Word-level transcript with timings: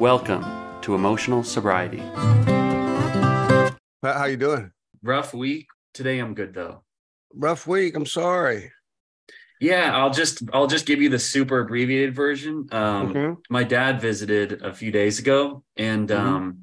Welcome 0.00 0.44
to 0.82 0.94
Emotional 0.94 1.42
Sobriety. 1.44 1.98
How 4.02 4.24
you 4.26 4.36
doing? 4.36 4.72
Rough 5.02 5.32
week. 5.32 5.68
Today 5.92 6.18
I'm 6.18 6.34
good 6.34 6.52
though. 6.52 6.82
Rough 7.32 7.66
week. 7.66 7.94
I'm 7.96 8.04
sorry. 8.06 8.72
Yeah, 9.60 9.96
I'll 9.96 10.10
just 10.10 10.42
I'll 10.52 10.66
just 10.66 10.84
give 10.86 11.00
you 11.00 11.08
the 11.08 11.18
super 11.18 11.60
abbreviated 11.60 12.14
version. 12.14 12.66
Um, 12.72 13.14
Mhm. 13.14 13.36
My 13.48 13.62
dad 13.62 14.00
visited 14.00 14.62
a 14.62 14.74
few 14.74 14.90
days 14.90 15.18
ago, 15.20 15.62
and 15.76 16.08
Mhm. 16.08 16.18
um, 16.18 16.58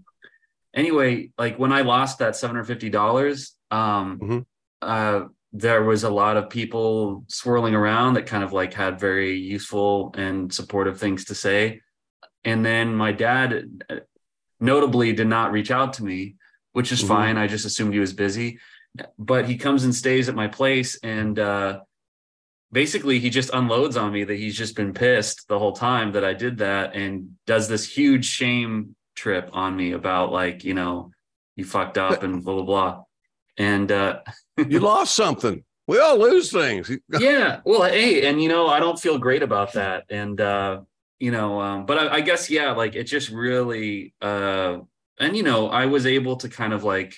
anyway, 0.73 1.31
like 1.37 1.57
when 1.57 1.71
I 1.71 1.81
lost 1.81 2.19
that 2.19 2.35
seven 2.35 2.55
hundred 2.57 2.65
fifty 2.65 2.89
dollars, 2.89 3.55
um, 3.71 4.19
Mhm. 4.19 4.45
uh, 4.81 5.25
there 5.53 5.83
was 5.83 6.03
a 6.03 6.09
lot 6.09 6.35
of 6.37 6.49
people 6.49 7.23
swirling 7.27 7.75
around 7.75 8.13
that 8.15 8.25
kind 8.27 8.43
of 8.43 8.51
like 8.53 8.73
had 8.73 8.99
very 8.99 9.35
useful 9.37 10.13
and 10.17 10.53
supportive 10.53 10.99
things 10.99 11.25
to 11.25 11.35
say, 11.35 11.81
and 12.43 12.65
then 12.65 12.95
my 12.95 13.11
dad 13.11 13.83
uh, 13.89 13.95
notably 14.59 15.13
did 15.13 15.27
not 15.27 15.51
reach 15.51 15.71
out 15.71 15.93
to 15.93 16.03
me, 16.03 16.35
which 16.73 16.91
is 16.91 17.03
Mhm. 17.03 17.07
fine. 17.07 17.37
I 17.37 17.47
just 17.47 17.65
assumed 17.65 17.93
he 17.93 17.99
was 17.99 18.13
busy, 18.13 18.59
but 19.17 19.45
he 19.47 19.57
comes 19.57 19.83
and 19.83 19.93
stays 19.95 20.29
at 20.29 20.35
my 20.35 20.47
place 20.47 20.97
and. 21.03 21.37
uh 21.39 21.81
basically 22.73 23.19
he 23.19 23.29
just 23.29 23.49
unloads 23.53 23.97
on 23.97 24.13
me 24.13 24.23
that 24.23 24.35
he's 24.37 24.55
just 24.57 24.77
been 24.77 24.93
pissed 24.93 25.45
the 25.49 25.59
whole 25.59 25.73
time 25.73 26.13
that 26.13 26.23
I 26.23 26.33
did 26.33 26.59
that 26.59 26.95
and 26.95 27.35
does 27.45 27.67
this 27.67 27.85
huge 27.97 28.23
shame 28.25 28.95
trip 29.13 29.49
on 29.51 29.75
me 29.75 29.91
about 29.91 30.31
like, 30.31 30.63
you 30.63 30.73
know, 30.73 31.11
you 31.57 31.65
fucked 31.65 31.97
up 31.97 32.23
and 32.23 32.41
blah 32.41 32.53
blah 32.53 32.63
blah. 32.63 33.03
And 33.57 33.91
uh 33.91 34.19
You 34.69 34.79
lost 34.79 35.15
something. 35.15 35.65
We 35.85 35.99
all 35.99 36.17
lose 36.17 36.49
things. 36.49 36.89
yeah, 37.19 37.59
well 37.65 37.83
hey, 37.83 38.25
and 38.29 38.41
you 38.41 38.47
know, 38.47 38.67
I 38.67 38.79
don't 38.79 38.97
feel 38.97 39.17
great 39.17 39.43
about 39.43 39.73
that. 39.73 40.05
And 40.09 40.39
uh, 40.39 40.81
you 41.21 41.31
know, 41.31 41.61
um, 41.61 41.85
but 41.85 41.97
I, 41.97 42.15
I 42.15 42.21
guess 42.21 42.49
yeah, 42.49 42.71
like 42.71 42.95
it 42.95 43.03
just 43.03 43.29
really 43.29 44.13
uh 44.21 44.79
and 45.19 45.37
you 45.37 45.43
know, 45.43 45.69
I 45.69 45.85
was 45.85 46.05
able 46.05 46.35
to 46.37 46.49
kind 46.49 46.73
of 46.73 46.83
like 46.83 47.15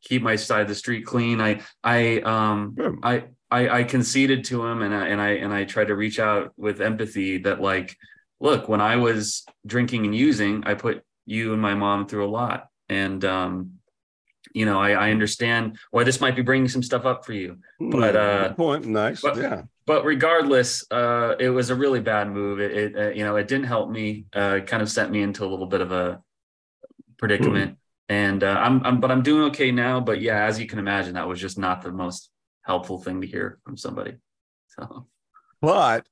keep 0.00 0.22
my 0.22 0.36
side 0.36 0.62
of 0.62 0.68
the 0.68 0.74
street 0.74 1.04
clean. 1.04 1.40
I 1.40 1.60
I 1.82 2.20
um 2.20 2.74
Good. 2.76 2.98
I, 3.02 3.24
I 3.50 3.80
I 3.80 3.84
conceded 3.84 4.44
to 4.44 4.64
him 4.64 4.82
and 4.82 4.94
I 4.94 5.08
and 5.08 5.20
I 5.20 5.30
and 5.30 5.52
I 5.52 5.64
tried 5.64 5.88
to 5.88 5.96
reach 5.96 6.20
out 6.20 6.52
with 6.56 6.80
empathy 6.80 7.38
that 7.38 7.60
like, 7.60 7.96
look, 8.40 8.68
when 8.68 8.80
I 8.80 8.96
was 8.96 9.44
drinking 9.66 10.04
and 10.04 10.14
using, 10.14 10.62
I 10.64 10.74
put 10.74 11.02
you 11.26 11.52
and 11.52 11.60
my 11.60 11.74
mom 11.74 12.06
through 12.06 12.26
a 12.26 12.30
lot. 12.30 12.68
And 12.88 13.24
um, 13.24 13.78
you 14.54 14.66
know, 14.66 14.78
I, 14.80 14.90
I 14.90 15.10
understand 15.10 15.78
why 15.90 16.04
this 16.04 16.20
might 16.20 16.36
be 16.36 16.42
bringing 16.42 16.68
some 16.68 16.82
stuff 16.82 17.04
up 17.04 17.24
for 17.24 17.32
you. 17.32 17.58
But, 17.80 18.16
uh, 18.16 18.52
point. 18.54 18.86
Nice. 18.86 19.20
but- 19.20 19.36
yeah. 19.36 19.62
But 19.84 20.04
regardless, 20.04 20.84
uh, 20.92 21.34
it 21.40 21.50
was 21.50 21.70
a 21.70 21.74
really 21.74 21.98
bad 22.00 22.30
move. 22.30 22.60
It, 22.60 22.70
it 22.72 22.96
uh, 22.96 23.08
you 23.10 23.24
know, 23.24 23.34
it 23.34 23.48
didn't 23.48 23.66
help 23.66 23.90
me. 23.90 24.26
Uh, 24.34 24.58
it 24.58 24.68
kind 24.68 24.80
of 24.80 24.88
sent 24.88 25.10
me 25.10 25.22
into 25.22 25.44
a 25.44 25.48
little 25.48 25.66
bit 25.66 25.80
of 25.80 25.90
a 25.90 26.22
predicament. 27.18 27.78
And 28.08 28.44
uh, 28.44 28.58
I'm, 28.60 28.84
I'm, 28.86 29.00
but 29.00 29.10
I'm 29.10 29.22
doing 29.22 29.42
okay 29.50 29.72
now. 29.72 29.98
But 29.98 30.20
yeah, 30.20 30.44
as 30.44 30.60
you 30.60 30.66
can 30.66 30.78
imagine, 30.78 31.14
that 31.14 31.26
was 31.26 31.40
just 31.40 31.58
not 31.58 31.82
the 31.82 31.90
most 31.90 32.30
helpful 32.62 32.98
thing 32.98 33.22
to 33.22 33.26
hear 33.26 33.58
from 33.64 33.76
somebody. 33.76 34.14
So. 34.68 35.06
But 35.60 36.06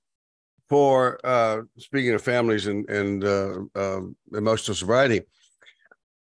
for 0.69 1.19
uh 1.25 1.63
speaking 1.79 2.15
of 2.15 2.23
families 2.23 2.67
and 2.67 2.89
and 2.89 3.25
uh, 3.25 3.61
uh, 3.75 4.01
emotional 4.33 4.75
sobriety, 4.75 5.23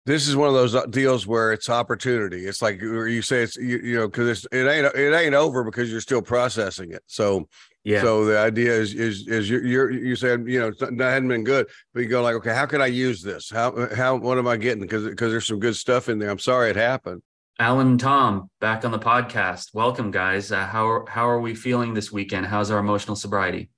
this 0.06 0.28
is 0.28 0.36
one 0.36 0.50
of 0.50 0.54
those 0.54 0.76
uh, 0.76 0.86
deals 0.88 1.26
where 1.26 1.54
it's 1.54 1.70
opportunity. 1.70 2.46
It's 2.46 2.62
like 2.62 2.82
you 2.82 3.22
say 3.22 3.44
it's 3.44 3.56
you, 3.56 3.80
you 3.80 3.96
know 3.98 4.08
because 4.08 4.46
it 4.52 4.68
ain't 4.68 4.94
it 4.96 5.16
ain't 5.16 5.34
over 5.34 5.64
because 5.64 5.90
you're 5.92 6.02
still 6.02 6.22
processing 6.22 6.92
it. 6.92 7.04
So 7.08 7.48
Yeah. 7.84 8.02
So 8.02 8.26
the 8.26 8.38
idea 8.38 8.74
is 8.74 8.94
is 8.94 9.28
is 9.28 9.50
you're, 9.50 9.66
you're 9.66 9.92
you 9.92 10.16
said 10.16 10.46
you 10.48 10.60
know 10.60 10.72
that 10.72 11.00
hadn't 11.00 11.30
been 11.30 11.44
good, 11.44 11.68
but 11.94 12.02
you 12.02 12.10
go 12.10 12.22
like, 12.22 12.36
okay, 12.36 12.54
how 12.54 12.66
can 12.66 12.82
I 12.82 12.88
use 12.88 13.22
this? 13.22 13.50
How 13.50 13.88
how 13.96 14.18
what 14.18 14.38
am 14.38 14.48
I 14.48 14.58
getting? 14.58 14.82
Because 14.82 15.06
because 15.06 15.32
there's 15.32 15.48
some 15.48 15.60
good 15.60 15.76
stuff 15.76 16.10
in 16.10 16.20
there. 16.20 16.30
I'm 16.30 16.40
sorry 16.40 16.70
it 16.70 16.76
happened. 16.76 17.22
Allen 17.60 17.88
and 17.88 18.00
Thom 18.00 18.50
back 18.60 18.84
on 18.84 18.92
the 18.92 19.00
podcast. 19.00 19.74
Welcome, 19.74 20.10
guys. 20.10 20.52
Uh, 20.52 20.66
how 20.66 20.88
are, 20.88 21.06
how 21.08 21.30
are 21.30 21.40
we 21.40 21.54
feeling 21.54 21.94
this 21.94 22.12
weekend? 22.12 22.48
How's 22.48 22.72
our 22.72 22.80
emotional 22.80 23.16
sobriety? 23.16 23.70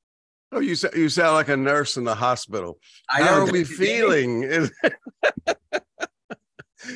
Oh, 0.51 0.59
you 0.59 0.75
you 0.95 1.09
sound 1.09 1.33
like 1.33 1.49
a 1.49 1.57
nurse 1.57 1.97
in 1.97 2.05
the 2.05 2.15
hospital. 2.15 2.79
I 3.09 3.21
how 3.21 3.35
know. 3.35 3.47
are 3.47 3.51
we 3.51 3.63
feeling? 3.63 4.69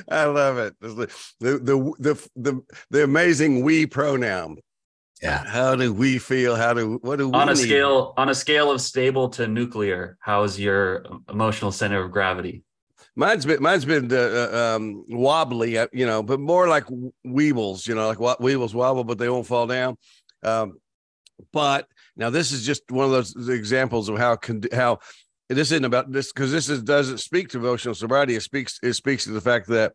I 0.10 0.26
love 0.26 0.58
it. 0.58 0.76
The 0.80 1.10
the 1.40 1.60
the 1.60 1.94
the 2.00 2.30
the, 2.36 2.62
the 2.90 3.04
amazing 3.04 3.64
we 3.64 3.86
pronoun. 3.86 4.58
Yeah. 5.22 5.44
How 5.46 5.76
do 5.76 5.94
we 5.94 6.18
feel? 6.18 6.56
How 6.56 6.74
do 6.74 6.98
what 7.02 7.18
do 7.18 7.28
we 7.30 7.34
On 7.38 7.50
a 7.50 7.54
need? 7.54 7.58
scale 7.58 8.14
on 8.18 8.30
a 8.30 8.36
scale 8.36 8.72
of 8.72 8.82
stable 8.82 9.30
to 9.32 9.48
nuclear, 9.48 10.18
how's 10.22 10.60
your 10.60 11.06
emotional 11.30 11.72
center 11.72 12.04
of 12.04 12.12
gravity? 12.12 12.64
Mine's 13.16 13.46
been 13.46 13.62
mine's 13.62 13.86
been 13.86 14.12
uh, 14.14 14.16
uh, 14.16 14.76
um, 14.78 15.04
wobbly, 15.10 15.78
uh, 15.78 15.88
you 15.92 16.06
know, 16.06 16.24
but 16.24 16.40
more 16.40 16.70
like 16.70 16.86
weebles, 17.28 17.86
you 17.86 17.96
know, 17.96 18.08
like 18.08 18.20
what 18.20 18.40
weebles 18.40 18.74
wobble, 18.74 19.04
but 19.04 19.18
they 19.18 19.28
won't 19.30 19.46
fall 19.46 19.68
down. 19.68 19.98
Um, 20.42 20.80
but 21.52 21.88
now 22.16 22.30
this 22.30 22.54
is 22.54 22.66
just 22.66 22.90
one 22.90 23.06
of 23.06 23.12
those 23.12 23.50
examples 23.50 24.08
of 24.08 24.18
how 24.18 24.38
con- 24.38 24.62
how 24.72 25.00
this 25.50 25.72
isn't 25.72 25.86
about 25.86 26.12
this 26.12 26.32
because 26.32 26.52
this 26.52 26.70
is 26.70 26.84
doesn't 26.84 27.18
speak 27.18 27.50
to 27.50 27.58
emotional 27.58 27.96
sobriety. 27.96 28.36
It 28.36 28.44
speaks 28.44 28.80
it 28.84 28.94
speaks 28.94 29.24
to 29.26 29.32
the 29.32 29.42
fact 29.42 29.68
that 29.68 29.94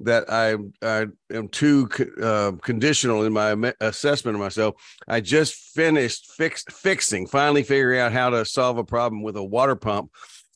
that 0.00 0.30
I 0.30 0.56
I 0.82 1.06
am 1.32 1.48
too 1.48 1.88
uh, 2.22 2.52
conditional 2.62 3.24
in 3.24 3.32
my 3.32 3.72
assessment 3.80 4.34
of 4.34 4.40
myself. 4.40 4.74
I 5.06 5.20
just 5.20 5.54
finished 5.74 6.32
fix, 6.36 6.64
fixing, 6.70 7.26
finally 7.26 7.62
figuring 7.62 8.00
out 8.00 8.12
how 8.12 8.30
to 8.30 8.44
solve 8.44 8.78
a 8.78 8.84
problem 8.84 9.22
with 9.22 9.36
a 9.36 9.44
water 9.44 9.76
pump 9.76 10.10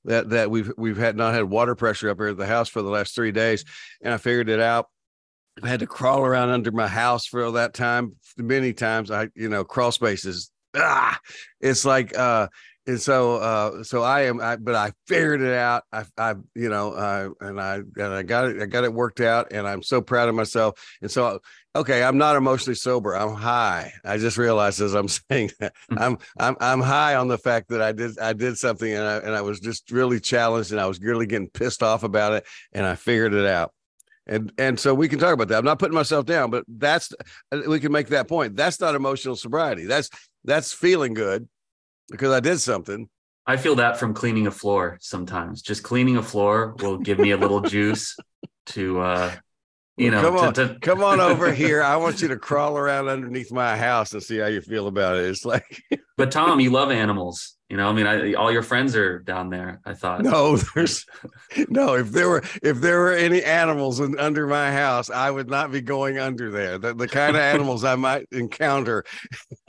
that 0.05 0.31
that 0.31 0.51
we've 0.51 0.73
we've 0.77 0.97
had 0.97 1.17
not 1.17 1.35
had 1.35 1.45
water 1.45 1.75
pressure 1.75 2.11
up 2.11 2.19
here 2.19 2.29
at 2.29 2.37
the 2.37 2.47
house 2.47 2.69
for 2.69 2.83
the 2.83 2.91
last 2.91 3.15
three 3.15 3.33
days, 3.33 3.65
and 4.03 4.13
I 4.13 4.17
figured 4.17 4.49
it 4.49 4.61
out. 4.61 4.87
I 5.63 5.69
had 5.69 5.81
to 5.81 5.87
crawl 5.87 6.25
around 6.25 6.51
under 6.51 6.71
my 6.71 6.87
house 6.87 7.27
for 7.27 7.45
all 7.45 7.53
that 7.53 7.75
time. 7.75 8.15
Many 8.37 8.73
times, 8.73 9.11
I 9.11 9.29
you 9.35 9.49
know 9.49 9.65
crawl 9.65 9.93
spaces. 9.93 10.51
Ah, 10.75 11.19
it's 11.61 11.85
like 11.85 12.17
uh, 12.17 12.49
and 12.89 12.99
so 12.99 13.37
uh, 13.37 13.83
so 13.85 14.03
I 14.03 14.23
am. 14.23 14.41
I 14.41 14.57
but 14.57 14.75
I 14.75 14.93
figured 15.07 15.43
it 15.43 15.53
out. 15.53 15.85
I 15.93 16.05
I 16.17 16.35
you 16.55 16.71
know 16.71 16.93
uh, 16.93 17.29
and 17.41 17.61
I 17.61 17.75
and 17.75 18.15
I 18.15 18.23
got 18.23 18.49
it. 18.49 18.63
I 18.63 18.67
got 18.67 18.85
it 18.85 18.93
worked 18.93 19.21
out, 19.21 19.53
and 19.53 19.69
I'm 19.69 19.83
so 19.83 20.01
proud 20.01 20.31
of 20.31 20.35
myself. 20.35 20.83
And 21.03 21.11
so 21.11 21.41
okay, 21.77 22.03
I'm 22.03 22.17
not 22.17 22.37
emotionally 22.37 22.77
sober. 22.77 23.15
I'm 23.15 23.35
high. 23.35 23.93
I 24.07 24.17
just 24.17 24.39
realized 24.39 24.81
as 24.81 24.95
I'm 24.95 25.09
saying 25.31 25.51
that 25.61 25.75
I'm 25.99 26.17
I'm 26.41 26.57
I'm 26.61 26.81
high 26.81 27.15
on 27.15 27.29
the 27.29 27.37
fact 27.37 27.69
that 27.69 27.83
I 27.83 27.93
did 27.93 28.19
I 28.19 28.33
did 28.33 28.57
something 28.57 28.91
and 28.91 29.05
I 29.05 29.17
and 29.19 29.37
I 29.37 29.43
was 29.43 29.61
just 29.61 29.91
really 29.91 30.19
challenged 30.19 30.73
and 30.73 30.81
I 30.81 30.87
was 30.87 30.99
really 30.99 31.27
getting 31.27 31.51
pissed 31.51 31.83
off 31.83 32.05
about 32.05 32.33
it 32.33 32.47
and 32.73 32.87
I 32.87 32.95
figured 32.95 33.35
it 33.35 33.47
out. 33.47 33.75
And 34.27 34.51
and 34.57 34.81
so 34.81 34.95
we 34.95 35.09
can 35.09 35.19
talk 35.19 35.35
about 35.35 35.49
that. 35.49 35.59
I'm 35.59 35.65
not 35.65 35.79
putting 35.79 35.95
myself 35.95 36.25
down, 36.25 36.51
but 36.51 36.65
that's 36.67 37.13
we 37.67 37.81
can 37.81 37.93
make 37.93 38.09
that 38.09 38.29
point. 38.29 38.57
That's 38.57 38.81
not 38.81 38.95
emotional 38.95 39.37
sobriety. 39.37 39.85
That's 39.85 40.09
that's 40.43 40.73
feeling 40.73 41.13
good 41.13 41.49
because 42.11 42.33
I 42.33 42.41
did 42.41 42.59
something. 42.59 43.09
I 43.47 43.57
feel 43.57 43.77
that 43.77 43.99
from 43.99 44.15
cleaning 44.15 44.47
a 44.47 44.51
floor 44.51 44.99
sometimes. 45.01 45.63
Just 45.63 45.83
cleaning 45.83 46.17
a 46.17 46.23
floor 46.23 46.75
will 46.81 46.99
give 46.99 47.19
me 47.19 47.31
a 47.33 47.37
little 47.37 47.61
juice 47.75 48.17
to 48.67 49.01
uh 49.01 49.35
you 49.97 50.11
know 50.11 50.21
Come 50.23 50.37
on. 50.37 50.55
to, 50.55 50.69
to 50.69 50.79
Come 50.81 51.03
on 51.03 51.21
over 51.21 51.53
here. 51.63 51.83
I 51.83 51.97
want 51.97 52.23
you 52.23 52.29
to 52.29 52.37
crawl 52.37 52.79
around 52.79 53.09
underneath 53.09 53.53
my 53.53 53.77
house 53.77 54.13
and 54.13 54.23
see 54.23 54.39
how 54.39 54.47
you 54.47 54.61
feel 54.61 54.87
about 54.87 55.17
it. 55.17 55.27
It's 55.27 55.45
like 55.45 55.83
but 56.17 56.31
Thom, 56.31 56.61
you 56.61 56.71
love 56.71 56.91
animals. 56.91 57.58
You 57.69 57.77
know, 57.77 57.91
I 57.91 57.93
mean 57.93 58.07
I, 58.07 58.33
all 58.33 58.51
your 58.51 58.63
friends 58.63 58.97
are 58.97 59.19
down 59.19 59.51
there, 59.51 59.83
I 59.85 59.93
thought. 59.93 60.23
no, 60.23 60.57
there's 60.75 61.05
no. 61.69 61.95
If 61.95 62.13
there 62.13 62.29
were 62.29 62.43
if 62.63 62.81
there 62.81 62.99
were 63.01 63.13
any 63.13 63.43
animals 63.43 64.01
in, 64.01 64.19
under 64.19 64.47
my 64.47 64.73
house, 64.73 65.11
I 65.11 65.31
would 65.31 65.51
not 65.51 65.71
be 65.71 65.83
going 65.83 66.19
under 66.19 66.51
there. 66.51 66.79
The, 66.79 66.95
the 66.95 67.09
kind 67.09 67.37
of 67.37 67.43
animals 67.55 67.85
I 67.85 67.95
might 67.97 68.27
encounter, 68.33 69.05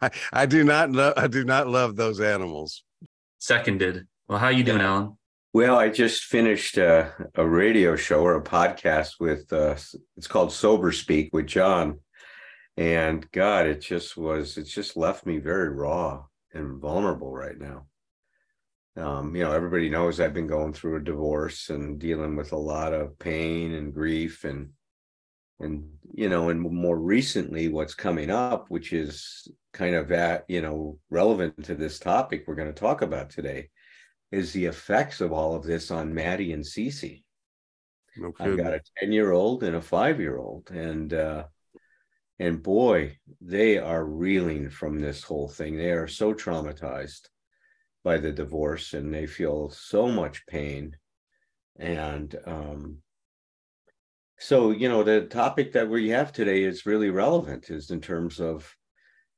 I, 0.00 0.10
I 0.32 0.46
do 0.46 0.64
not 0.64 0.90
love. 0.90 1.14
I 1.18 1.26
do 1.26 1.44
not 1.44 1.68
love 1.68 1.96
those 1.96 2.18
animals. 2.18 2.82
Seconded. 3.38 4.06
Well, 4.26 4.38
how 4.38 4.48
you 4.48 4.64
doing, 4.64 4.80
Allen? 4.80 5.18
Well, 5.52 5.76
I 5.76 5.90
just 5.90 6.24
finished 6.24 6.78
a, 6.78 7.12
a 7.34 7.46
radio 7.46 7.94
show 7.94 8.22
or 8.22 8.36
a 8.36 8.42
podcast 8.42 9.20
with 9.20 9.52
uh, 9.52 9.76
it's 10.16 10.26
called 10.26 10.50
Sober 10.50 10.92
Speak 10.92 11.28
with 11.34 11.46
John, 11.46 12.00
and 12.78 13.30
God, 13.32 13.66
it 13.66 13.82
just 13.82 14.16
was. 14.16 14.56
It 14.56 14.64
just 14.64 14.96
left 14.96 15.26
me 15.26 15.36
very 15.36 15.68
raw 15.68 16.24
and 16.54 16.80
vulnerable 16.80 17.32
right 17.32 17.58
now. 17.58 17.86
Um, 18.96 19.34
you 19.34 19.42
know, 19.42 19.52
everybody 19.52 19.88
knows 19.88 20.20
I've 20.20 20.34
been 20.34 20.46
going 20.46 20.72
through 20.72 20.96
a 20.96 21.04
divorce 21.04 21.68
and 21.70 21.98
dealing 21.98 22.36
with 22.36 22.52
a 22.52 22.56
lot 22.56 22.92
of 22.92 23.18
pain 23.18 23.74
and 23.74 23.92
grief 23.92 24.44
and 24.44 24.70
and 25.60 25.88
you 26.12 26.28
know, 26.28 26.48
and 26.48 26.60
more 26.60 26.98
recently, 26.98 27.68
what's 27.68 27.94
coming 27.94 28.28
up, 28.28 28.66
which 28.70 28.92
is 28.92 29.48
kind 29.72 29.94
of 29.94 30.10
at 30.12 30.44
you 30.48 30.62
know 30.62 30.98
relevant 31.10 31.64
to 31.64 31.74
this 31.74 31.98
topic 31.98 32.44
we're 32.46 32.54
going 32.54 32.72
to 32.72 32.80
talk 32.80 33.02
about 33.02 33.30
today, 33.30 33.70
is 34.32 34.52
the 34.52 34.66
effects 34.66 35.20
of 35.20 35.32
all 35.32 35.54
of 35.54 35.64
this 35.64 35.90
on 35.90 36.14
Maddie 36.14 36.52
and 36.52 36.64
Cece. 36.64 37.22
No 38.16 38.32
I've 38.38 38.56
got 38.56 38.74
a 38.74 38.80
10 38.98 39.12
year 39.12 39.32
old 39.32 39.62
and 39.62 39.76
a 39.76 39.80
five 39.82 40.20
year 40.20 40.38
old. 40.38 40.70
And 40.70 41.12
uh 41.12 41.44
and 42.38 42.62
boy, 42.62 43.18
they 43.40 43.78
are 43.78 44.04
reeling 44.04 44.70
from 44.70 45.00
this 45.00 45.22
whole 45.22 45.48
thing. 45.48 45.76
They 45.76 45.92
are 45.92 46.08
so 46.08 46.34
traumatized. 46.34 47.28
by 48.04 48.18
the 48.18 48.32
divorce 48.32 48.92
and 48.94 49.12
they 49.12 49.26
feel 49.26 49.70
so 49.70 50.08
much 50.08 50.46
pain 50.46 50.96
and 51.78 52.36
um, 52.46 52.98
so 54.38 54.70
you 54.70 54.88
know 54.88 55.02
the 55.02 55.22
topic 55.22 55.72
that 55.72 55.88
we 55.88 56.08
have 56.10 56.32
today 56.32 56.62
is 56.64 56.86
really 56.86 57.10
relevant 57.10 57.70
is 57.70 57.90
in 57.90 58.00
terms 58.00 58.40
of 58.40 58.74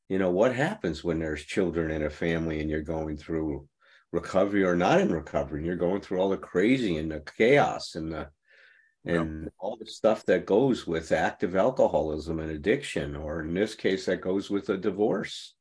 you 0.09 0.19
know 0.19 0.31
what 0.31 0.55
happens 0.55 1.05
when 1.05 1.19
there's 1.19 1.45
children 1.45 1.91
in 1.91 2.03
a 2.05 2.11
family 2.11 2.61
and 2.61 2.71
you're 2.71 2.83
going 2.83 3.17
through 3.17 3.67
recovery 4.13 4.65
or 4.65 4.77
not 4.77 5.01
in 5.01 5.13
recovery 5.13 5.59
and 5.61 5.67
you're 5.67 5.77
going 5.77 6.01
through 6.01 6.19
all 6.19 6.31
the 6.31 6.37
crazy 6.37 6.97
and 6.97 7.11
the 7.11 7.21
chaos 7.37 7.95
and 7.95 8.13
the 8.13 8.29
and 9.07 9.45
yep. 9.45 9.53
all 9.59 9.77
the 9.77 9.87
stuff 9.87 10.25
that 10.27 10.47
goes 10.47 10.87
with 10.87 11.13
active 11.13 11.57
alcoholism 11.57 12.41
and 12.41 12.51
addiction 12.51 13.15
or 13.15 13.43
in 13.43 13.55
this 13.55 13.75
case 13.75 14.07
that 14.07 14.21
goes 14.21 14.51
with 14.51 14.69
a 14.69 14.77
divorce 14.77 15.55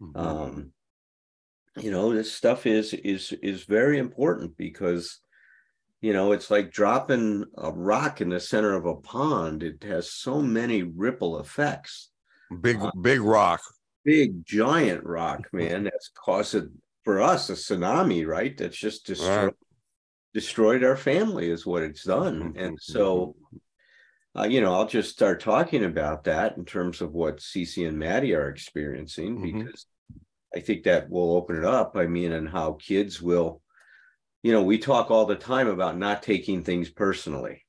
mm-hmm. 0.00 0.18
um 0.18 0.72
you 1.76 1.90
know 1.90 2.12
this 2.12 2.32
stuff 2.32 2.66
is 2.66 2.92
is 2.92 3.32
is 3.42 3.64
very 3.64 3.98
important 3.98 4.56
because 4.56 5.20
you 6.00 6.12
know 6.12 6.32
it's 6.32 6.50
like 6.50 6.72
dropping 6.72 7.44
a 7.58 7.70
rock 7.70 8.20
in 8.20 8.30
the 8.30 8.40
center 8.40 8.74
of 8.74 8.86
a 8.86 8.96
pond 8.96 9.62
it 9.62 9.82
has 9.84 10.12
so 10.12 10.42
many 10.42 10.82
ripple 10.82 11.38
effects 11.38 12.10
big 12.60 12.80
uh, 12.80 12.90
big 13.00 13.20
rock 13.20 13.60
big 14.04 14.44
giant 14.44 15.04
rock 15.04 15.48
man 15.52 15.84
that's 15.84 16.10
caused 16.14 16.66
for 17.04 17.20
us 17.20 17.48
a 17.50 17.54
tsunami 17.54 18.26
right 18.26 18.58
that's 18.58 18.76
just 18.76 19.06
destroyed. 19.06 19.54
Destroyed 20.34 20.84
our 20.84 20.96
family 20.96 21.50
is 21.50 21.66
what 21.66 21.82
it's 21.82 22.04
done 22.04 22.40
mm-hmm. 22.40 22.58
and 22.58 22.78
so 22.80 23.34
uh, 24.38 24.44
you 24.44 24.60
know 24.60 24.72
i'll 24.72 24.86
just 24.86 25.10
start 25.10 25.40
talking 25.40 25.84
about 25.84 26.24
that 26.24 26.56
in 26.56 26.64
terms 26.64 27.00
of 27.00 27.12
what 27.12 27.38
Cece 27.38 27.88
and 27.88 27.98
Maddie 27.98 28.34
are 28.34 28.48
experiencing 28.48 29.38
mm-hmm. 29.38 29.58
because 29.60 29.86
I 30.54 30.60
think 30.60 30.84
that 30.84 31.08
will 31.08 31.36
open 31.36 31.56
it 31.56 31.64
up. 31.64 31.96
I 31.96 32.06
mean, 32.06 32.32
and 32.32 32.48
how 32.48 32.72
kids 32.72 33.22
will, 33.22 33.62
you 34.42 34.52
know, 34.52 34.62
we 34.62 34.78
talk 34.78 35.10
all 35.10 35.26
the 35.26 35.36
time 35.36 35.68
about 35.68 35.96
not 35.96 36.22
taking 36.22 36.62
things 36.62 36.90
personally. 36.90 37.64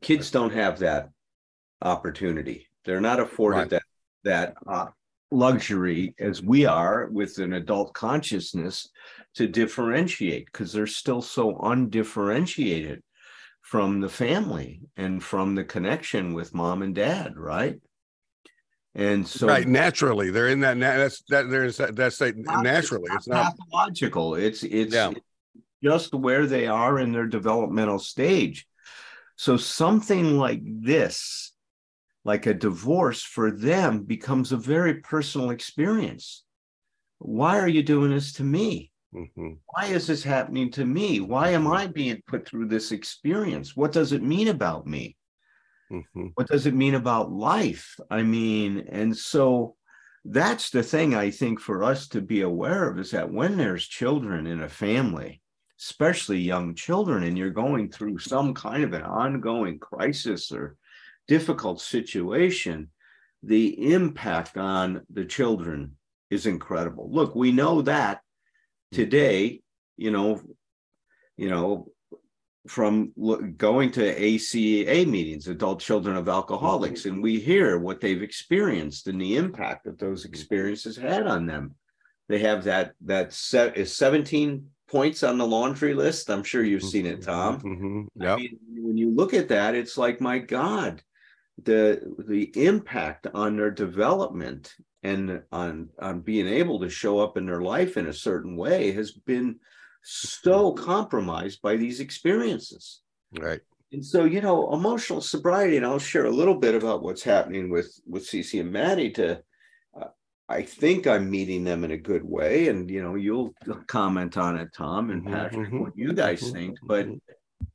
Kids 0.00 0.30
don't 0.30 0.52
have 0.52 0.78
that 0.80 1.08
opportunity. 1.82 2.68
They're 2.84 3.00
not 3.00 3.20
afforded 3.20 3.58
right. 3.58 3.70
that 3.70 3.82
that 4.24 4.54
uh, 4.66 4.86
luxury 5.30 6.14
as 6.18 6.42
we 6.42 6.66
are 6.66 7.08
with 7.10 7.38
an 7.38 7.54
adult 7.54 7.94
consciousness 7.94 8.88
to 9.38 9.46
differentiate 9.46 10.46
because 10.46 10.72
they're 10.72 10.88
still 10.88 11.22
so 11.22 11.56
undifferentiated 11.58 13.02
from 13.62 14.00
the 14.00 14.08
family 14.08 14.80
and 14.96 15.22
from 15.22 15.54
the 15.54 15.62
connection 15.62 16.34
with 16.34 16.54
mom 16.54 16.82
and 16.82 16.94
dad, 16.94 17.36
right? 17.36 17.80
And 18.96 19.24
so, 19.26 19.46
right, 19.46 19.66
naturally, 19.66 20.30
they're 20.30 20.48
in 20.48 20.58
that. 20.60 20.76
That's 20.80 21.22
that. 21.28 21.48
They're 21.48 21.66
in 21.66 21.94
that 21.94 22.12
state 22.14 22.34
naturally. 22.36 23.04
It's 23.12 23.28
not, 23.28 23.52
it's 23.52 23.58
not 23.58 23.58
pathological. 23.58 24.34
It's 24.34 24.64
it's, 24.64 24.92
yeah. 24.92 25.10
it's 25.10 25.20
just 25.84 26.12
where 26.14 26.46
they 26.46 26.66
are 26.66 26.98
in 26.98 27.12
their 27.12 27.26
developmental 27.26 28.00
stage. 28.00 28.66
So 29.36 29.56
something 29.56 30.36
like 30.36 30.62
this, 30.64 31.52
like 32.24 32.46
a 32.46 32.54
divorce 32.54 33.22
for 33.22 33.52
them, 33.52 34.02
becomes 34.02 34.50
a 34.50 34.56
very 34.56 34.94
personal 34.94 35.50
experience. 35.50 36.42
Why 37.20 37.60
are 37.60 37.68
you 37.68 37.84
doing 37.84 38.10
this 38.10 38.32
to 38.34 38.42
me? 38.42 38.90
Mm-hmm. 39.14 39.52
Why 39.66 39.86
is 39.86 40.06
this 40.06 40.22
happening 40.22 40.70
to 40.72 40.84
me? 40.84 41.20
Why 41.20 41.50
am 41.50 41.66
I 41.66 41.86
being 41.86 42.22
put 42.26 42.46
through 42.46 42.68
this 42.68 42.92
experience? 42.92 43.76
What 43.76 43.92
does 43.92 44.12
it 44.12 44.22
mean 44.22 44.48
about 44.48 44.86
me? 44.86 45.16
Mm-hmm. 45.90 46.26
What 46.34 46.48
does 46.48 46.66
it 46.66 46.74
mean 46.74 46.94
about 46.94 47.32
life? 47.32 47.96
I 48.10 48.22
mean, 48.22 48.86
and 48.90 49.16
so 49.16 49.76
that's 50.24 50.70
the 50.70 50.82
thing 50.82 51.14
I 51.14 51.30
think 51.30 51.60
for 51.60 51.82
us 51.82 52.08
to 52.08 52.20
be 52.20 52.42
aware 52.42 52.90
of 52.90 52.98
is 52.98 53.10
that 53.12 53.32
when 53.32 53.56
there's 53.56 53.86
children 53.86 54.46
in 54.46 54.62
a 54.62 54.68
family, 54.68 55.40
especially 55.80 56.40
young 56.40 56.74
children, 56.74 57.22
and 57.22 57.38
you're 57.38 57.50
going 57.50 57.90
through 57.90 58.18
some 58.18 58.52
kind 58.52 58.84
of 58.84 58.92
an 58.92 59.02
ongoing 59.02 59.78
crisis 59.78 60.52
or 60.52 60.76
difficult 61.26 61.80
situation, 61.80 62.90
the 63.42 63.94
impact 63.94 64.58
on 64.58 65.02
the 65.10 65.24
children 65.24 65.96
is 66.30 66.44
incredible. 66.44 67.08
Look, 67.10 67.34
we 67.34 67.52
know 67.52 67.80
that 67.82 68.20
Mm-hmm. 68.92 69.02
today, 69.02 69.60
you 69.96 70.10
know, 70.10 70.40
you 71.36 71.50
know, 71.50 71.88
from 72.66 73.12
going 73.56 73.90
to 73.92 74.10
ACA 74.10 75.06
meetings, 75.06 75.48
adult 75.48 75.80
children 75.80 76.16
of 76.16 76.28
alcoholics, 76.28 77.02
mm-hmm. 77.02 77.14
and 77.14 77.22
we 77.22 77.38
hear 77.38 77.78
what 77.78 78.00
they've 78.00 78.22
experienced 78.22 79.06
and 79.06 79.20
the 79.20 79.36
impact 79.36 79.84
that 79.84 79.98
those 79.98 80.24
mm-hmm. 80.24 80.32
experiences 80.32 80.96
had 80.96 81.26
on 81.26 81.46
them. 81.46 81.74
They 82.28 82.38
have 82.40 82.64
that 82.64 82.92
that 83.04 83.32
set 83.32 83.76
is 83.76 83.96
17 83.96 84.66
points 84.88 85.22
on 85.22 85.38
the 85.38 85.46
laundry 85.46 85.94
list. 85.94 86.30
I'm 86.30 86.42
sure 86.42 86.64
you've 86.64 86.82
seen 86.82 87.06
it, 87.06 87.22
Thom. 87.22 87.60
Mm-hmm. 87.60 88.22
Yep. 88.22 88.32
I 88.32 88.36
mean, 88.36 88.58
when 88.68 88.96
you 88.96 89.10
look 89.10 89.34
at 89.34 89.48
that, 89.48 89.74
it's 89.74 89.98
like, 89.98 90.20
my 90.20 90.38
God, 90.38 91.02
the 91.62 92.02
the 92.26 92.50
impact 92.64 93.26
on 93.34 93.56
their 93.56 93.70
development 93.70 94.74
and 95.02 95.42
on 95.52 95.88
on 96.00 96.20
being 96.20 96.48
able 96.48 96.80
to 96.80 96.90
show 96.90 97.18
up 97.18 97.36
in 97.36 97.46
their 97.46 97.62
life 97.62 97.96
in 97.96 98.08
a 98.08 98.12
certain 98.12 98.56
way 98.56 98.92
has 98.92 99.12
been 99.12 99.58
so 100.02 100.72
compromised 100.72 101.60
by 101.62 101.76
these 101.76 102.00
experiences. 102.00 103.00
Right. 103.38 103.60
And 103.92 104.04
so, 104.04 104.24
you 104.24 104.40
know, 104.40 104.72
emotional 104.72 105.20
sobriety, 105.20 105.76
and 105.76 105.86
I'll 105.86 105.98
share 105.98 106.26
a 106.26 106.30
little 106.30 106.54
bit 106.54 106.74
about 106.74 107.02
what's 107.02 107.22
happening 107.22 107.70
with 107.70 107.98
with 108.06 108.26
Cece 108.26 108.60
and 108.60 108.72
Maddie 108.72 109.10
to 109.12 109.42
uh, 109.98 110.08
I 110.48 110.62
think 110.62 111.06
I'm 111.06 111.30
meeting 111.30 111.64
them 111.64 111.84
in 111.84 111.92
a 111.92 111.96
good 111.96 112.24
way. 112.24 112.68
And 112.68 112.90
you 112.90 113.02
know, 113.02 113.14
you'll 113.14 113.54
comment 113.86 114.36
on 114.36 114.56
it, 114.58 114.72
Thom 114.74 115.10
and 115.10 115.22
mm-hmm, 115.22 115.32
Patrick, 115.32 115.68
mm-hmm, 115.68 115.80
what 115.80 115.96
you 115.96 116.12
guys 116.12 116.42
mm-hmm, 116.42 116.52
think. 116.52 116.78
But 116.82 117.06
mm-hmm. 117.06 117.66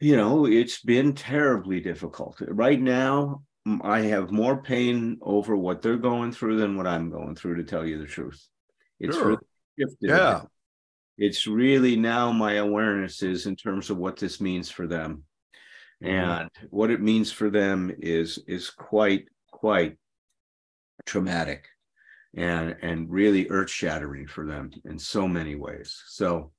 you 0.00 0.16
know, 0.16 0.46
it's 0.46 0.82
been 0.82 1.14
terribly 1.14 1.80
difficult. 1.80 2.36
Right 2.40 2.80
now, 2.80 3.42
I 3.82 4.00
have 4.00 4.32
more 4.32 4.60
pain 4.60 5.18
over 5.22 5.56
what 5.56 5.82
they're 5.82 5.96
going 5.96 6.32
through 6.32 6.58
than 6.58 6.76
what 6.76 6.86
I'm 6.86 7.10
going 7.10 7.36
through, 7.36 7.56
to 7.56 7.64
tell 7.64 7.86
you 7.86 7.98
the 7.98 8.06
truth. 8.06 8.44
It's 8.98 9.16
sure. 9.16 9.26
really 9.26 9.46
shifted. 9.78 10.08
Yeah 10.08 10.42
it's 11.18 11.46
really 11.46 11.96
now 11.96 12.32
my 12.32 12.54
awareness 12.54 13.22
is 13.22 13.46
in 13.46 13.56
terms 13.56 13.90
of 13.90 13.98
what 13.98 14.16
this 14.16 14.40
means 14.40 14.70
for 14.70 14.86
them 14.86 15.24
mm-hmm. 16.02 16.12
and 16.12 16.50
what 16.70 16.90
it 16.90 17.00
means 17.00 17.30
for 17.30 17.50
them 17.50 17.94
is 17.98 18.38
is 18.46 18.70
quite 18.70 19.26
quite 19.50 19.96
traumatic 21.06 21.66
and 22.36 22.76
and 22.82 23.10
really 23.10 23.48
earth 23.50 23.70
shattering 23.70 24.26
for 24.26 24.46
them 24.46 24.70
in 24.84 24.98
so 24.98 25.28
many 25.28 25.54
ways 25.54 26.02
so 26.08 26.50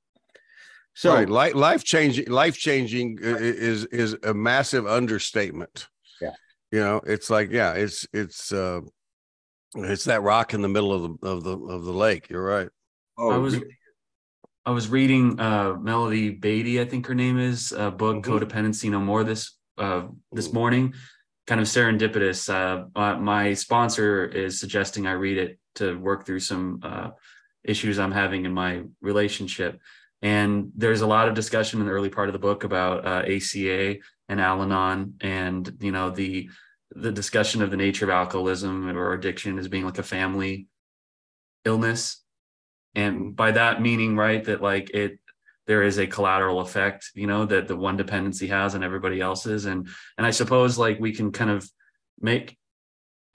so 0.94 1.16
right. 1.16 1.56
life 1.56 1.84
changing 1.84 2.30
life 2.30 2.58
changing 2.58 3.18
is 3.22 3.86
is 3.86 4.16
a 4.24 4.34
massive 4.34 4.86
understatement 4.86 5.88
yeah 6.22 6.30
you 6.74 6.80
know 6.80 7.00
it's 7.06 7.30
like 7.30 7.52
yeah 7.52 7.74
it's 7.74 8.08
it's 8.14 8.52
uh 8.52 8.82
it's 9.76 10.06
that 10.06 10.24
rock 10.24 10.56
in 10.56 10.62
the 10.64 10.68
middle 10.68 10.92
of 10.92 11.04
the 11.04 11.28
of 11.28 11.44
the 11.44 11.56
of 11.56 11.84
the 11.84 11.94
lake 11.94 12.30
you're 12.30 12.44
right 12.44 12.70
oh 13.18 13.30
i 13.30 13.38
was 13.38 13.56
really? 13.56 13.78
I 14.66 14.72
was 14.72 14.88
reading 14.88 15.38
uh, 15.42 15.74
Melody 15.74 16.30
Beattie, 16.30 16.80
I 16.80 16.86
think 16.86 17.06
her 17.08 17.14
name 17.14 17.38
is, 17.38 17.74
a 17.74 17.92
book 17.92 18.24
mm-hmm. 18.24 18.32
"Codependency 18.32 18.90
No 18.90 19.02
More" 19.02 19.26
this 19.26 19.58
uh, 19.78 20.04
this 20.32 20.54
morning. 20.54 20.94
Kind 21.48 21.60
of 21.60 21.68
serendipitous. 21.68 22.48
Uh, 22.48 23.20
my 23.20 23.54
sponsor 23.56 24.24
is 24.24 24.62
suggesting 24.62 25.06
I 25.06 25.12
read 25.12 25.38
it 25.38 25.60
to 25.76 26.00
work 26.00 26.26
through 26.26 26.40
some 26.40 26.80
uh, 26.82 27.10
issues 27.66 28.00
I'm 28.00 28.14
having 28.14 28.46
in 28.46 28.54
my 28.54 28.84
relationship. 29.02 29.82
And 30.22 30.72
there's 30.78 31.02
a 31.02 31.08
lot 31.08 31.28
of 31.28 31.36
discussion 31.36 31.82
in 31.82 31.86
the 31.86 31.92
early 31.92 32.08
part 32.08 32.30
of 32.30 32.34
the 32.34 32.40
book 32.40 32.64
about 32.64 33.06
ACA 33.06 33.92
uh, 33.92 33.94
and 34.30 34.40
Al-Anon, 34.40 35.16
and 35.22 35.78
you 35.80 35.92
know 35.92 36.10
the 36.10 36.50
the 36.96 37.12
discussion 37.12 37.62
of 37.62 37.72
the 37.72 37.78
nature 37.78 38.06
of 38.06 38.12
alcoholism 38.12 38.88
or 38.96 39.14
addiction 39.14 39.58
as 39.58 39.68
being 39.68 39.86
like 39.86 39.98
a 39.98 40.04
family 40.04 40.68
illness. 41.66 42.22
And 42.96 43.36
by 43.36 43.52
that 43.52 43.82
meaning 43.82 44.16
right 44.16 44.44
that 44.44 44.62
like 44.62 44.92
it 44.92 45.20
there 45.66 45.82
is 45.82 45.98
a 45.98 46.06
collateral 46.06 46.60
effect 46.60 47.10
you 47.16 47.26
know 47.26 47.46
that 47.46 47.68
the 47.68 47.76
one 47.76 47.98
dependency 47.98 48.48
has 48.48 48.76
on 48.76 48.84
everybody 48.84 49.20
else's. 49.22 49.66
And 49.66 49.88
and 50.18 50.28
i 50.28 50.32
suppose 50.32 50.78
like 50.78 51.00
we 51.00 51.14
can 51.14 51.32
kind 51.32 51.50
of 51.50 51.68
make 52.20 52.58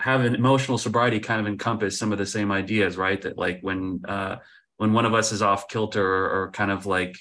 have 0.00 0.20
an 0.20 0.34
emotional 0.34 0.78
sobriety 0.78 1.18
kind 1.18 1.40
of 1.40 1.48
encompass 1.48 1.98
some 1.98 2.12
of 2.12 2.18
the 2.18 2.26
same 2.26 2.52
ideas 2.52 2.96
right? 2.96 3.20
That 3.22 3.36
like 3.36 3.58
when 3.62 4.02
uh 4.06 4.36
when 4.76 4.92
one 4.92 5.06
of 5.06 5.14
us 5.14 5.32
is 5.32 5.42
off 5.42 5.68
kilter 5.68 6.04
or, 6.04 6.42
or 6.42 6.50
kind 6.52 6.70
of 6.70 6.86
like 6.86 7.18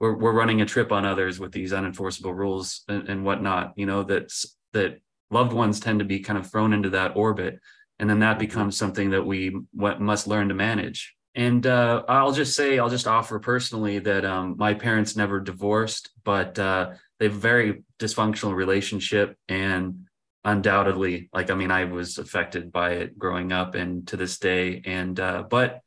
we're, 0.00 0.16
we're 0.16 0.32
running 0.32 0.60
a 0.60 0.66
trip 0.66 0.92
on 0.92 1.04
others 1.04 1.40
with 1.40 1.52
these 1.52 1.72
unenforceable 1.72 2.34
rules 2.34 2.82
and, 2.88 3.08
and 3.08 3.24
whatnot 3.24 3.72
you 3.76 3.86
know 3.86 4.02
that's 4.02 4.56
that 4.72 5.00
loved 5.30 5.52
ones 5.52 5.80
tend 5.80 5.98
to 5.98 6.04
be 6.04 6.20
kind 6.20 6.38
of 6.38 6.50
thrown 6.50 6.72
into 6.72 6.90
that 6.90 7.16
orbit 7.16 7.58
and 7.98 8.08
then 8.08 8.20
that 8.20 8.38
becomes 8.38 8.76
something 8.76 9.10
that 9.10 9.26
we 9.26 9.54
must 9.74 10.26
learn 10.26 10.48
to 10.48 10.54
manage 10.54 11.16
and 11.38 11.64
uh, 11.68 12.02
I'll 12.08 12.32
just 12.32 12.56
say, 12.56 12.80
I'll 12.80 12.90
just 12.90 13.06
offer 13.06 13.38
personally 13.38 14.00
that 14.00 14.24
um, 14.24 14.56
my 14.58 14.74
parents 14.74 15.14
never 15.14 15.38
divorced, 15.38 16.10
but 16.24 16.58
uh, 16.58 16.90
they 17.20 17.26
have 17.26 17.36
a 17.36 17.38
very 17.38 17.84
dysfunctional 18.00 18.56
relationship. 18.56 19.36
And 19.48 20.08
undoubtedly, 20.44 21.28
like, 21.32 21.52
I 21.52 21.54
mean, 21.54 21.70
I 21.70 21.84
was 21.84 22.18
affected 22.18 22.72
by 22.72 22.94
it 22.94 23.16
growing 23.16 23.52
up 23.52 23.76
and 23.76 24.04
to 24.08 24.16
this 24.16 24.40
day. 24.40 24.82
And, 24.84 25.20
uh, 25.20 25.44
but 25.48 25.80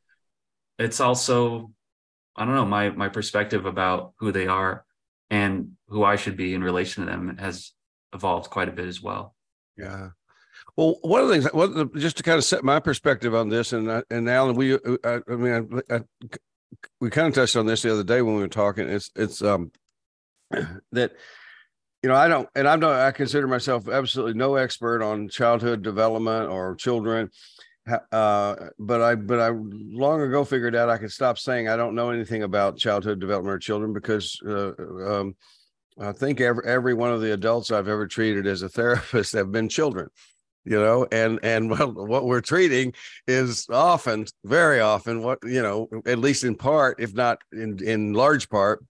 it's 0.78 1.00
also 1.00 1.72
I 2.36 2.44
don't 2.44 2.54
know 2.54 2.64
my 2.64 2.90
my 2.90 3.08
perspective 3.08 3.66
about 3.66 4.12
who 4.18 4.32
they 4.32 4.46
are 4.46 4.84
and 5.30 5.72
who 5.88 6.04
I 6.04 6.16
should 6.16 6.36
be 6.36 6.54
in 6.54 6.62
relation 6.62 7.04
to 7.04 7.10
them 7.10 7.36
has 7.38 7.72
evolved 8.12 8.50
quite 8.50 8.68
a 8.68 8.72
bit 8.72 8.86
as 8.86 9.02
well. 9.02 9.34
Yeah. 9.76 10.10
Well, 10.76 10.98
one 11.02 11.22
of 11.22 11.28
the 11.28 11.34
things, 11.34 11.52
what, 11.52 11.94
just 11.94 12.16
to 12.18 12.22
kind 12.22 12.38
of 12.38 12.44
set 12.44 12.64
my 12.64 12.80
perspective 12.80 13.34
on 13.34 13.48
this, 13.48 13.72
and 13.72 13.88
uh, 13.88 14.02
and 14.10 14.28
Allen, 14.28 14.56
we, 14.56 14.74
uh, 14.74 14.78
I, 15.04 15.20
I 15.28 15.36
mean, 15.36 15.82
I, 15.90 15.96
I, 15.96 16.00
we 17.00 17.10
kind 17.10 17.28
of 17.28 17.34
touched 17.34 17.56
on 17.56 17.66
this 17.66 17.82
the 17.82 17.92
other 17.92 18.04
day 18.04 18.22
when 18.22 18.36
we 18.36 18.40
were 18.40 18.48
talking. 18.48 18.88
It's 18.88 19.10
it's 19.16 19.42
um 19.42 19.70
that 20.92 21.12
you 22.02 22.08
know 22.08 22.14
I 22.14 22.28
don't, 22.28 22.48
and 22.54 22.66
I'm 22.66 22.80
not. 22.80 22.92
I 22.92 23.10
consider 23.10 23.46
myself 23.46 23.88
absolutely 23.88 24.34
no 24.34 24.56
expert 24.56 25.02
on 25.02 25.28
childhood 25.28 25.82
development 25.82 26.48
or 26.48 26.74
children, 26.76 27.30
uh, 28.12 28.54
but 28.78 29.02
I 29.02 29.14
but 29.14 29.40
I 29.40 29.50
long 29.50 30.20
ago 30.20 30.44
figured 30.44 30.76
out 30.76 30.88
I 30.88 30.98
could 30.98 31.12
stop 31.12 31.38
saying 31.38 31.68
I 31.68 31.76
don't 31.76 31.94
know 31.94 32.10
anything 32.10 32.42
about 32.42 32.78
childhood 32.78 33.20
development 33.20 33.54
or 33.54 33.58
children 33.58 33.92
because 33.92 34.40
uh, 34.46 34.72
um, 35.04 35.34
I 36.00 36.12
think 36.12 36.40
every 36.40 36.64
every 36.66 36.94
one 36.94 37.12
of 37.12 37.20
the 37.20 37.32
adults 37.32 37.70
I've 37.70 37.88
ever 37.88 38.06
treated 38.06 38.46
as 38.46 38.62
a 38.62 38.68
therapist 38.68 39.32
have 39.32 39.50
been 39.50 39.68
children 39.68 40.08
you 40.64 40.78
know? 40.78 41.06
And 41.10 41.38
and 41.42 41.70
well, 41.78 41.92
what 41.92 42.24
we're 42.24 42.40
treating 42.40 42.92
is 43.26 43.66
often 43.70 44.26
very 44.44 44.80
often 44.80 45.22
what 45.22 45.38
you 45.44 45.62
know 45.62 45.88
at 46.06 46.18
least 46.18 46.44
in 46.44 46.56
part 46.56 47.00
if 47.00 47.14
not 47.14 47.38
in 47.52 47.82
in 47.84 48.12
large 48.12 48.48
part 48.48 48.84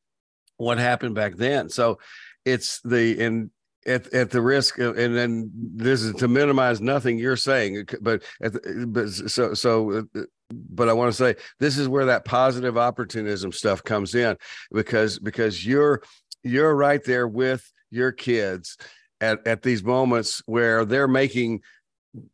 what 0.56 0.78
happened 0.78 1.14
back 1.14 1.36
then. 1.36 1.68
So 1.68 1.98
it's 2.44 2.80
the 2.82 3.18
in 3.18 3.50
at, 3.86 4.12
at 4.12 4.30
the 4.30 4.40
risk 4.40 4.78
of, 4.78 4.96
and 4.98 5.16
then 5.16 5.50
this 5.54 6.02
is 6.02 6.14
to 6.14 6.28
minimize 6.28 6.80
nothing 6.80 7.18
you're 7.18 7.36
saying 7.36 7.84
but 8.00 8.22
at 8.40 8.52
the, 8.52 8.86
but 8.88 9.08
so 9.08 9.54
so 9.54 10.06
uh, 10.14 10.20
but 10.50 10.88
i 10.88 10.92
want 10.92 11.10
to 11.10 11.16
say 11.16 11.34
this 11.58 11.78
is 11.78 11.88
where 11.88 12.06
that 12.06 12.24
positive 12.24 12.78
opportunism 12.78 13.52
stuff 13.52 13.82
comes 13.82 14.14
in 14.14 14.36
because 14.72 15.18
because 15.18 15.66
you're 15.66 16.02
you're 16.42 16.74
right 16.74 17.04
there 17.04 17.26
with 17.26 17.72
your 17.90 18.12
kids 18.12 18.76
at, 19.20 19.46
at 19.46 19.62
these 19.62 19.84
moments 19.84 20.42
where 20.46 20.84
they're 20.84 21.08
making 21.08 21.60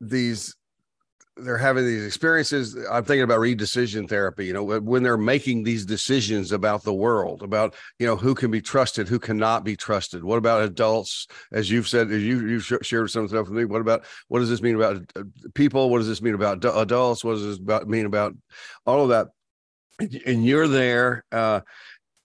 these 0.00 0.56
they're 1.40 1.58
having 1.58 1.84
these 1.84 2.04
experiences 2.04 2.76
i'm 2.90 3.04
thinking 3.04 3.22
about 3.22 3.40
redecision 3.40 4.08
therapy 4.08 4.46
you 4.46 4.52
know 4.52 4.62
when 4.62 5.02
they're 5.02 5.16
making 5.16 5.62
these 5.62 5.84
decisions 5.84 6.52
about 6.52 6.82
the 6.82 6.94
world 6.94 7.42
about 7.42 7.74
you 7.98 8.06
know 8.06 8.16
who 8.16 8.34
can 8.34 8.50
be 8.50 8.60
trusted 8.60 9.08
who 9.08 9.18
cannot 9.18 9.64
be 9.64 9.76
trusted. 9.76 10.22
What 10.24 10.38
about 10.38 10.62
adults? 10.62 11.26
As 11.52 11.70
you've 11.70 11.88
said 11.88 12.10
as 12.10 12.22
you 12.22 12.46
you've 12.46 12.64
shared 12.82 13.10
some 13.10 13.28
stuff 13.28 13.48
with 13.48 13.56
me 13.56 13.64
what 13.64 13.80
about 13.80 14.04
what 14.28 14.40
does 14.40 14.50
this 14.50 14.62
mean 14.62 14.76
about 14.76 15.02
uh, 15.16 15.22
people? 15.54 15.90
What 15.90 15.98
does 15.98 16.08
this 16.08 16.22
mean 16.22 16.34
about 16.34 16.64
adults? 16.64 17.24
What 17.24 17.34
does 17.34 17.44
this 17.44 17.58
about 17.58 17.88
mean 17.88 18.06
about 18.06 18.34
all 18.86 19.02
of 19.02 19.08
that? 19.10 19.28
And 20.26 20.44
you're 20.44 20.68
there 20.68 21.24
uh 21.32 21.60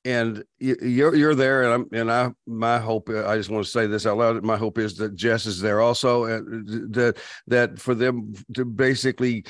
and 0.06 0.44
you're 0.60 1.16
you're 1.16 1.36
there, 1.36 1.64
and 1.64 1.74
I'm 1.74 2.00
and 2.00 2.12
I 2.12 2.32
my 2.46 2.78
hope 2.78 3.10
uh, 3.10 3.28
I 3.28 3.38
just 3.38 3.50
want 3.50 3.66
to 3.66 3.72
say 3.72 3.88
this 3.88 4.06
out 4.06 4.18
loud. 4.18 4.44
My 4.44 4.58
hope 4.58 4.78
is 4.78 4.98
that 4.98 5.16
Jess 5.16 5.46
is 5.46 5.62
there 5.62 5.82
also, 5.82 6.26
and 6.26 6.70
uh, 6.70 7.00
that 7.00 7.18
that 7.48 7.80
for 7.80 7.96
them 7.96 8.34
to 8.54 8.66
basically 8.66 9.46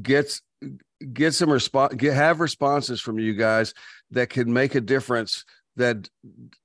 get 0.00 0.40
get 1.12 1.34
some 1.34 1.50
response, 1.50 1.94
get 1.94 2.14
have 2.14 2.40
responses 2.40 3.00
from 3.00 3.18
you 3.18 3.34
guys 3.34 3.74
that 4.10 4.30
can 4.30 4.52
make 4.52 4.74
a 4.74 4.80
difference 4.80 5.44
that 5.76 6.08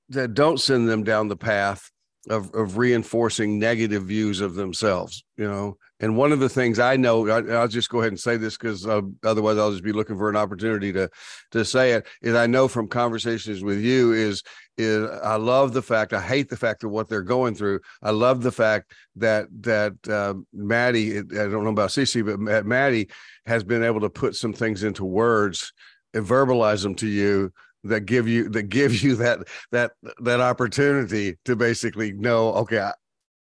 that 0.10 0.34
don't 0.34 0.60
send 0.60 0.88
them 0.88 1.04
down 1.04 1.28
the 1.28 1.36
path 1.38 1.92
of 2.30 2.54
of 2.54 2.78
reinforcing 2.78 3.60
negative 3.60 4.04
views 4.04 4.40
of 4.40 4.56
themselves. 4.56 5.24
You 5.38 5.48
know, 5.48 5.78
and 6.04 6.18
one 6.18 6.34
of 6.34 6.42
the 6.42 6.50
things 6.50 6.80
I 6.80 6.98
know, 6.98 7.30
I, 7.30 7.40
will 7.40 7.68
just 7.70 7.88
go 7.88 8.02
ahead 8.02 8.12
and 8.12 8.20
say 8.20 8.36
this 8.36 8.58
because 8.58 8.86
uh, 8.86 9.00
otherwise 9.24 9.58
I'll 9.58 9.72
just 9.72 9.86
be 9.86 9.94
looking 9.94 10.18
for 10.18 10.30
an 10.30 10.36
opportunity 10.36 10.92
to 10.92 11.10
to 11.52 11.64
say 11.64 11.94
it. 11.94 12.06
Is 12.22 12.36
I 12.36 12.46
know 12.46 12.68
from 12.68 12.90
conversations 12.90 13.64
with 13.64 13.80
you 13.80 14.12
is 14.12 14.44
is 14.78 15.10
I 15.24 15.38
love 15.38 15.72
the 15.72 15.82
fact 15.82 16.12
I 16.12 16.20
hate 16.20 16.50
the 16.50 16.58
fact 16.58 16.84
of 16.84 16.92
what 16.92 17.08
they're 17.08 17.22
going 17.22 17.56
through. 17.56 17.80
I 18.02 18.12
love 18.12 18.44
the 18.44 18.52
fact 18.52 18.92
that 19.16 19.48
that 19.62 19.94
uh, 20.10 20.34
Maddie, 20.52 21.20
I 21.20 21.22
don't 21.22 21.64
know 21.64 21.70
about 21.70 21.92
Cece, 21.92 22.26
but 22.26 22.66
Maddie 22.66 23.08
has 23.46 23.64
been 23.64 23.82
able 23.82 24.02
to 24.02 24.10
put 24.10 24.36
some 24.36 24.52
things 24.52 24.84
into 24.84 25.06
words 25.06 25.72
and 26.14 26.28
verbalize 26.28 26.84
them 26.84 26.96
to 26.96 27.08
you 27.08 27.54
that 27.86 28.02
give 28.02 28.28
you 28.28 28.50
that 28.50 28.64
gives 28.70 29.02
you 29.02 29.16
that 29.16 29.40
that 29.72 29.94
that 30.20 30.42
opportunity 30.42 31.38
to 31.46 31.56
basically 31.56 32.12
know 32.12 32.50
okay 32.56 32.92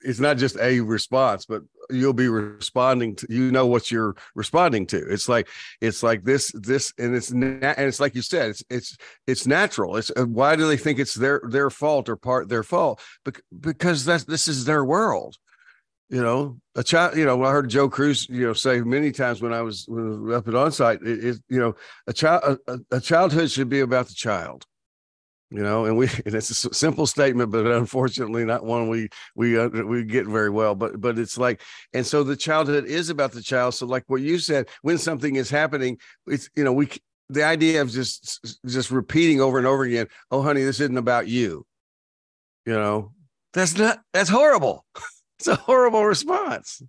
it's 0.05 0.21
not 0.21 0.37
just 0.37 0.57
a 0.59 0.81
response 0.81 1.47
but 1.47 1.63
you'll 1.91 2.13
be 2.13 2.29
responding 2.29 3.15
to 3.17 3.27
you 3.29 3.51
know 3.51 3.67
what 3.67 3.91
you're 3.91 4.17
responding 4.35 4.87
to. 4.87 4.99
It's 4.99 5.29
like 5.29 5.49
it's 5.81 6.03
like 6.03 6.25
this 6.25 6.53
this 6.55 6.93
and 6.99 7.15
it's 7.15 7.31
and 7.31 7.63
it's 7.63 8.01
like 8.01 8.15
you 8.15 8.23
said 8.23 8.51
it's 8.51 8.65
it's 8.71 8.97
it's 9.27 9.47
natural. 9.47 9.97
It's 9.97 10.11
uh, 10.17 10.25
why 10.25 10.57
do 10.57 10.67
they 10.67 10.77
think 10.77 10.99
it's 10.99 11.15
their 11.15 11.43
their 11.49 11.71
fault 11.71 12.09
or 12.09 12.17
part 12.17 12.49
their 12.49 12.63
fault? 12.63 13.01
Because 13.61 14.05
that's 14.05 14.25
this 14.25 14.49
is 14.49 14.65
their 14.65 14.85
world. 14.85 15.37
You 16.09 16.23
know 16.23 16.59
a 16.75 16.83
child 16.83 17.17
you 17.17 17.25
know 17.25 17.43
i 17.43 17.51
heard 17.51 17.71
Joe 17.71 17.89
Cruse 17.89 18.29
you 18.29 18.47
know 18.47 18.53
say 18.53 18.83
many 18.83 19.13
times 19.13 19.41
when 19.41 19.55
i 19.55 19.63
was, 19.63 19.87
when 19.89 20.07
I 20.07 20.19
was 20.19 20.37
up 20.37 20.49
at 20.49 20.53
onsite 20.53 21.07
it, 21.07 21.25
it 21.25 21.37
you 21.49 21.59
know 21.59 21.75
a 22.07 22.13
child 22.13 22.59
a, 22.67 22.79
a 22.91 23.01
childhood 23.01 23.51
should 23.51 23.71
be 23.71 23.81
about 23.81 24.09
the 24.09 24.15
child 24.15 24.67
you 25.53 25.63
know 25.63 25.85
and 25.85 25.97
we 25.97 26.09
and 26.27 26.35
it's 26.35 26.51
a 26.51 26.75
simple 26.75 27.07
statement 27.07 27.51
but 27.51 27.67
unfortunately 27.67 28.45
not 28.45 28.65
one 28.65 28.89
we 28.89 29.09
we 29.35 29.59
uh, 29.59 29.69
we 29.69 30.05
get 30.05 30.27
very 30.27 30.51
well 30.51 30.75
but 30.75 31.01
but 31.01 31.19
it's 31.19 31.37
like 31.39 31.61
and 31.93 32.07
so 32.07 32.23
the 32.23 32.37
childhood 32.37 32.85
is 32.87 33.11
about 33.11 33.33
the 33.33 33.43
child 33.43 33.75
so 33.75 33.87
like 33.87 34.05
what 34.07 34.23
you 34.23 34.39
said 34.39 34.69
when 34.83 34.99
something 34.99 35.37
is 35.37 35.51
happening 35.51 35.99
it's 36.27 36.49
you 36.57 36.65
know 36.65 36.73
we 36.73 36.89
the 37.29 37.45
idea 37.45 37.81
of 37.81 37.91
just 37.91 38.59
just 38.67 38.91
repeating 38.91 39.41
over 39.41 39.59
and 39.59 39.67
over 39.67 39.85
again 39.85 40.07
oh 40.31 40.43
honey 40.43 40.63
this 40.63 40.81
isn't 40.81 40.99
about 40.99 41.29
you 41.29 41.65
you 42.67 42.75
know? 42.75 43.13
That's 43.53 43.77
not 43.77 44.01
that's 44.13 44.31
horrible. 44.31 44.85
It's 45.39 45.49
a 45.49 45.57
horrible 45.57 46.05
response. 46.05 46.81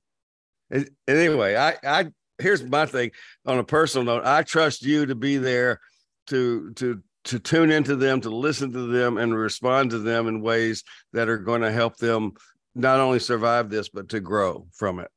And, 0.69 0.87
and 1.07 1.17
anyway 1.17 1.55
i 1.55 1.75
i 1.83 2.05
here's 2.37 2.63
my 2.63 2.85
thing 2.85 3.09
on 3.47 3.57
a 3.57 3.63
personal 3.63 4.05
note 4.05 4.25
i 4.27 4.43
trust 4.43 4.83
you 4.83 5.07
to 5.07 5.15
be 5.15 5.37
there 5.37 5.79
to 6.27 6.71
to 6.73 7.01
to 7.25 7.39
tune 7.39 7.71
into 7.71 7.95
them, 7.95 8.21
to 8.21 8.29
listen 8.29 8.71
to 8.73 8.87
them, 8.87 9.17
and 9.17 9.35
respond 9.35 9.91
to 9.91 9.99
them 9.99 10.27
in 10.27 10.41
ways 10.41 10.83
that 11.13 11.29
are 11.29 11.37
going 11.37 11.61
to 11.61 11.71
help 11.71 11.97
them 11.97 12.33
not 12.75 12.99
only 12.99 13.19
survive 13.19 13.69
this 13.69 13.89
but 13.89 14.09
to 14.09 14.19
grow 14.19 14.67
from 14.73 14.99
it. 14.99 15.09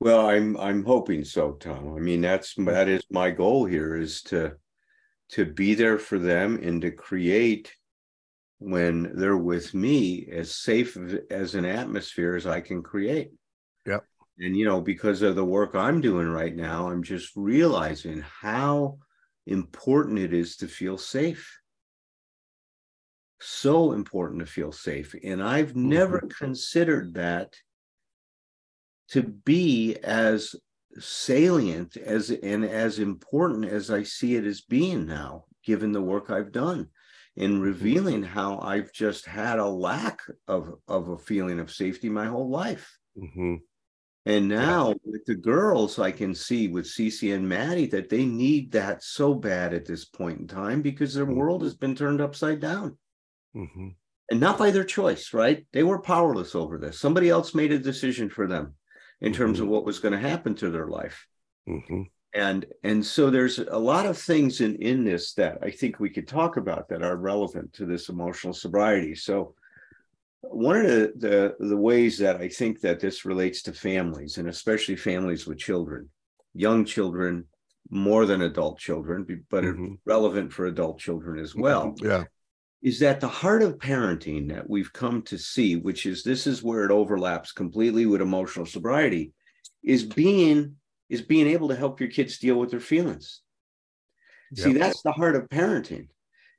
Well, 0.00 0.28
I'm 0.28 0.56
I'm 0.58 0.84
hoping 0.84 1.24
so, 1.24 1.52
Thom. 1.52 1.96
I 1.96 2.00
mean, 2.00 2.20
that's 2.20 2.54
that 2.56 2.88
is 2.88 3.02
my 3.10 3.30
goal 3.30 3.64
here 3.64 3.96
is 3.96 4.22
to 4.22 4.52
to 5.30 5.44
be 5.46 5.74
there 5.74 5.98
for 5.98 6.18
them 6.18 6.60
and 6.62 6.82
to 6.82 6.90
create 6.90 7.74
when 8.58 9.12
they're 9.16 9.36
with 9.36 9.74
me 9.74 10.28
as 10.30 10.54
safe 10.54 10.96
as 11.30 11.54
an 11.54 11.64
atmosphere 11.64 12.34
as 12.34 12.46
I 12.46 12.60
can 12.60 12.82
create. 12.82 13.30
Yep. 13.86 14.04
And 14.38 14.56
you 14.56 14.64
know, 14.64 14.80
because 14.80 15.22
of 15.22 15.36
the 15.36 15.44
work 15.44 15.74
I'm 15.74 16.00
doing 16.00 16.28
right 16.28 16.54
now, 16.54 16.90
I'm 16.90 17.02
just 17.02 17.32
realizing 17.36 18.20
how 18.20 18.98
important 19.46 20.18
it 20.18 20.32
is 20.32 20.56
to 20.58 20.68
feel 20.68 20.98
safe. 20.98 21.60
So 23.40 23.92
important 23.92 24.40
to 24.40 24.46
feel 24.46 24.72
safe. 24.72 25.14
And 25.22 25.42
I've 25.42 25.76
never 25.76 26.18
mm-hmm. 26.18 26.44
considered 26.44 27.14
that 27.14 27.54
to 29.10 29.22
be 29.22 29.96
as 30.02 30.54
salient 30.98 31.96
as 31.96 32.30
and 32.30 32.64
as 32.64 32.98
important 32.98 33.66
as 33.66 33.90
I 33.90 34.02
see 34.04 34.36
it 34.36 34.44
as 34.44 34.60
being 34.62 35.06
now, 35.06 35.44
given 35.64 35.92
the 35.92 36.02
work 36.02 36.30
I've 36.30 36.52
done 36.52 36.88
in 37.36 37.52
mm-hmm. 37.54 37.62
revealing 37.62 38.22
how 38.22 38.60
I've 38.60 38.92
just 38.92 39.26
had 39.26 39.58
a 39.58 39.66
lack 39.66 40.20
of, 40.46 40.74
of 40.88 41.08
a 41.08 41.18
feeling 41.18 41.58
of 41.58 41.72
safety 41.72 42.08
my 42.08 42.26
whole 42.26 42.48
life. 42.48 42.96
Mm-hmm. 43.18 43.56
And 44.26 44.48
now 44.48 44.88
yeah. 44.88 44.94
with 45.04 45.24
the 45.26 45.34
girls, 45.34 45.98
I 45.98 46.10
can 46.10 46.34
see 46.34 46.68
with 46.68 46.86
Cece 46.86 47.34
and 47.34 47.46
Maddie 47.46 47.86
that 47.88 48.08
they 48.08 48.24
need 48.24 48.72
that 48.72 49.02
so 49.02 49.34
bad 49.34 49.74
at 49.74 49.84
this 49.84 50.06
point 50.06 50.40
in 50.40 50.46
time 50.46 50.80
because 50.80 51.12
their 51.12 51.26
mm-hmm. 51.26 51.36
world 51.36 51.62
has 51.62 51.74
been 51.74 51.94
turned 51.94 52.22
upside 52.22 52.60
down. 52.60 52.96
Mm-hmm. 53.54 53.88
And 54.30 54.40
not 54.40 54.56
by 54.56 54.70
their 54.70 54.84
choice, 54.84 55.34
right? 55.34 55.66
They 55.72 55.82
were 55.82 56.00
powerless 56.00 56.54
over 56.54 56.78
this. 56.78 56.98
Somebody 56.98 57.28
else 57.28 57.54
made 57.54 57.72
a 57.72 57.78
decision 57.78 58.30
for 58.30 58.46
them 58.46 58.74
in 59.20 59.32
mm-hmm. 59.32 59.42
terms 59.42 59.60
of 59.60 59.68
what 59.68 59.84
was 59.84 59.98
going 59.98 60.12
to 60.12 60.28
happen 60.28 60.54
to 60.56 60.70
their 60.70 60.86
life. 60.86 61.26
Mm-hmm. 61.68 62.02
And 62.34 62.66
and 62.82 63.04
so 63.04 63.30
there's 63.30 63.58
a 63.58 63.78
lot 63.78 64.06
of 64.06 64.18
things 64.18 64.60
in 64.60 64.74
in 64.76 65.04
this 65.04 65.34
that 65.34 65.58
I 65.62 65.70
think 65.70 66.00
we 66.00 66.10
could 66.10 66.26
talk 66.26 66.56
about 66.56 66.88
that 66.88 67.02
are 67.02 67.16
relevant 67.16 67.72
to 67.74 67.86
this 67.86 68.08
emotional 68.08 68.52
sobriety. 68.52 69.14
So 69.14 69.54
one 70.50 70.76
of 70.76 70.86
the, 70.86 71.12
the, 71.16 71.66
the 71.66 71.76
ways 71.76 72.18
that 72.18 72.36
I 72.40 72.48
think 72.48 72.80
that 72.80 73.00
this 73.00 73.24
relates 73.24 73.62
to 73.62 73.72
families 73.72 74.38
and 74.38 74.48
especially 74.48 74.96
families 74.96 75.46
with 75.46 75.58
children, 75.58 76.08
young 76.54 76.84
children 76.84 77.46
more 77.90 78.26
than 78.26 78.42
adult 78.42 78.78
children, 78.78 79.44
but 79.50 79.64
mm-hmm. 79.64 79.94
relevant 80.06 80.52
for 80.52 80.66
adult 80.66 80.98
children 80.98 81.38
as 81.38 81.54
well. 81.54 81.88
Mm-hmm. 81.88 82.06
Yeah. 82.06 82.24
Is 82.82 82.98
that 83.00 83.20
the 83.20 83.28
heart 83.28 83.62
of 83.62 83.78
parenting 83.78 84.48
that 84.50 84.68
we've 84.68 84.92
come 84.92 85.22
to 85.22 85.38
see, 85.38 85.76
which 85.76 86.04
is 86.04 86.22
this 86.22 86.46
is 86.46 86.62
where 86.62 86.84
it 86.84 86.90
overlaps 86.90 87.52
completely 87.52 88.04
with 88.04 88.20
emotional 88.20 88.66
sobriety, 88.66 89.32
is 89.82 90.04
being 90.04 90.76
is 91.08 91.22
being 91.22 91.46
able 91.46 91.68
to 91.68 91.76
help 91.76 92.00
your 92.00 92.10
kids 92.10 92.38
deal 92.38 92.56
with 92.56 92.70
their 92.70 92.80
feelings. 92.80 93.40
See, 94.54 94.72
that's 94.72 95.02
the 95.02 95.12
heart 95.12 95.36
of 95.36 95.48
parenting. 95.48 96.08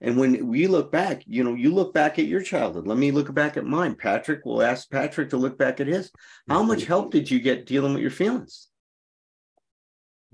And 0.02 0.18
when 0.18 0.48
we 0.48 0.68
look 0.68 0.92
back, 0.92 1.24
you 1.26 1.44
know, 1.44 1.54
you 1.56 1.74
look 1.74 1.94
back 1.94 2.20
at 2.20 2.26
your 2.26 2.42
childhood. 2.42 2.86
Let 2.88 2.98
me 2.98 3.12
look 3.12 3.34
back 3.34 3.58
at 3.58 3.66
mine. 3.66 3.96
Patrick 3.96 4.46
will 4.46 4.62
ask 4.62 4.90
Patrick 4.92 5.30
to 5.30 5.38
look 5.38 5.58
back 5.58 5.80
at 5.80 5.88
his. 5.88 6.12
How 6.50 6.64
much 6.64 6.80
Mm-hmm. 6.80 6.88
help 6.88 7.12
did 7.12 7.32
you 7.32 7.40
get 7.40 7.66
dealing 7.66 7.94
with 7.94 8.02
your 8.02 8.12
feelings? 8.12 8.68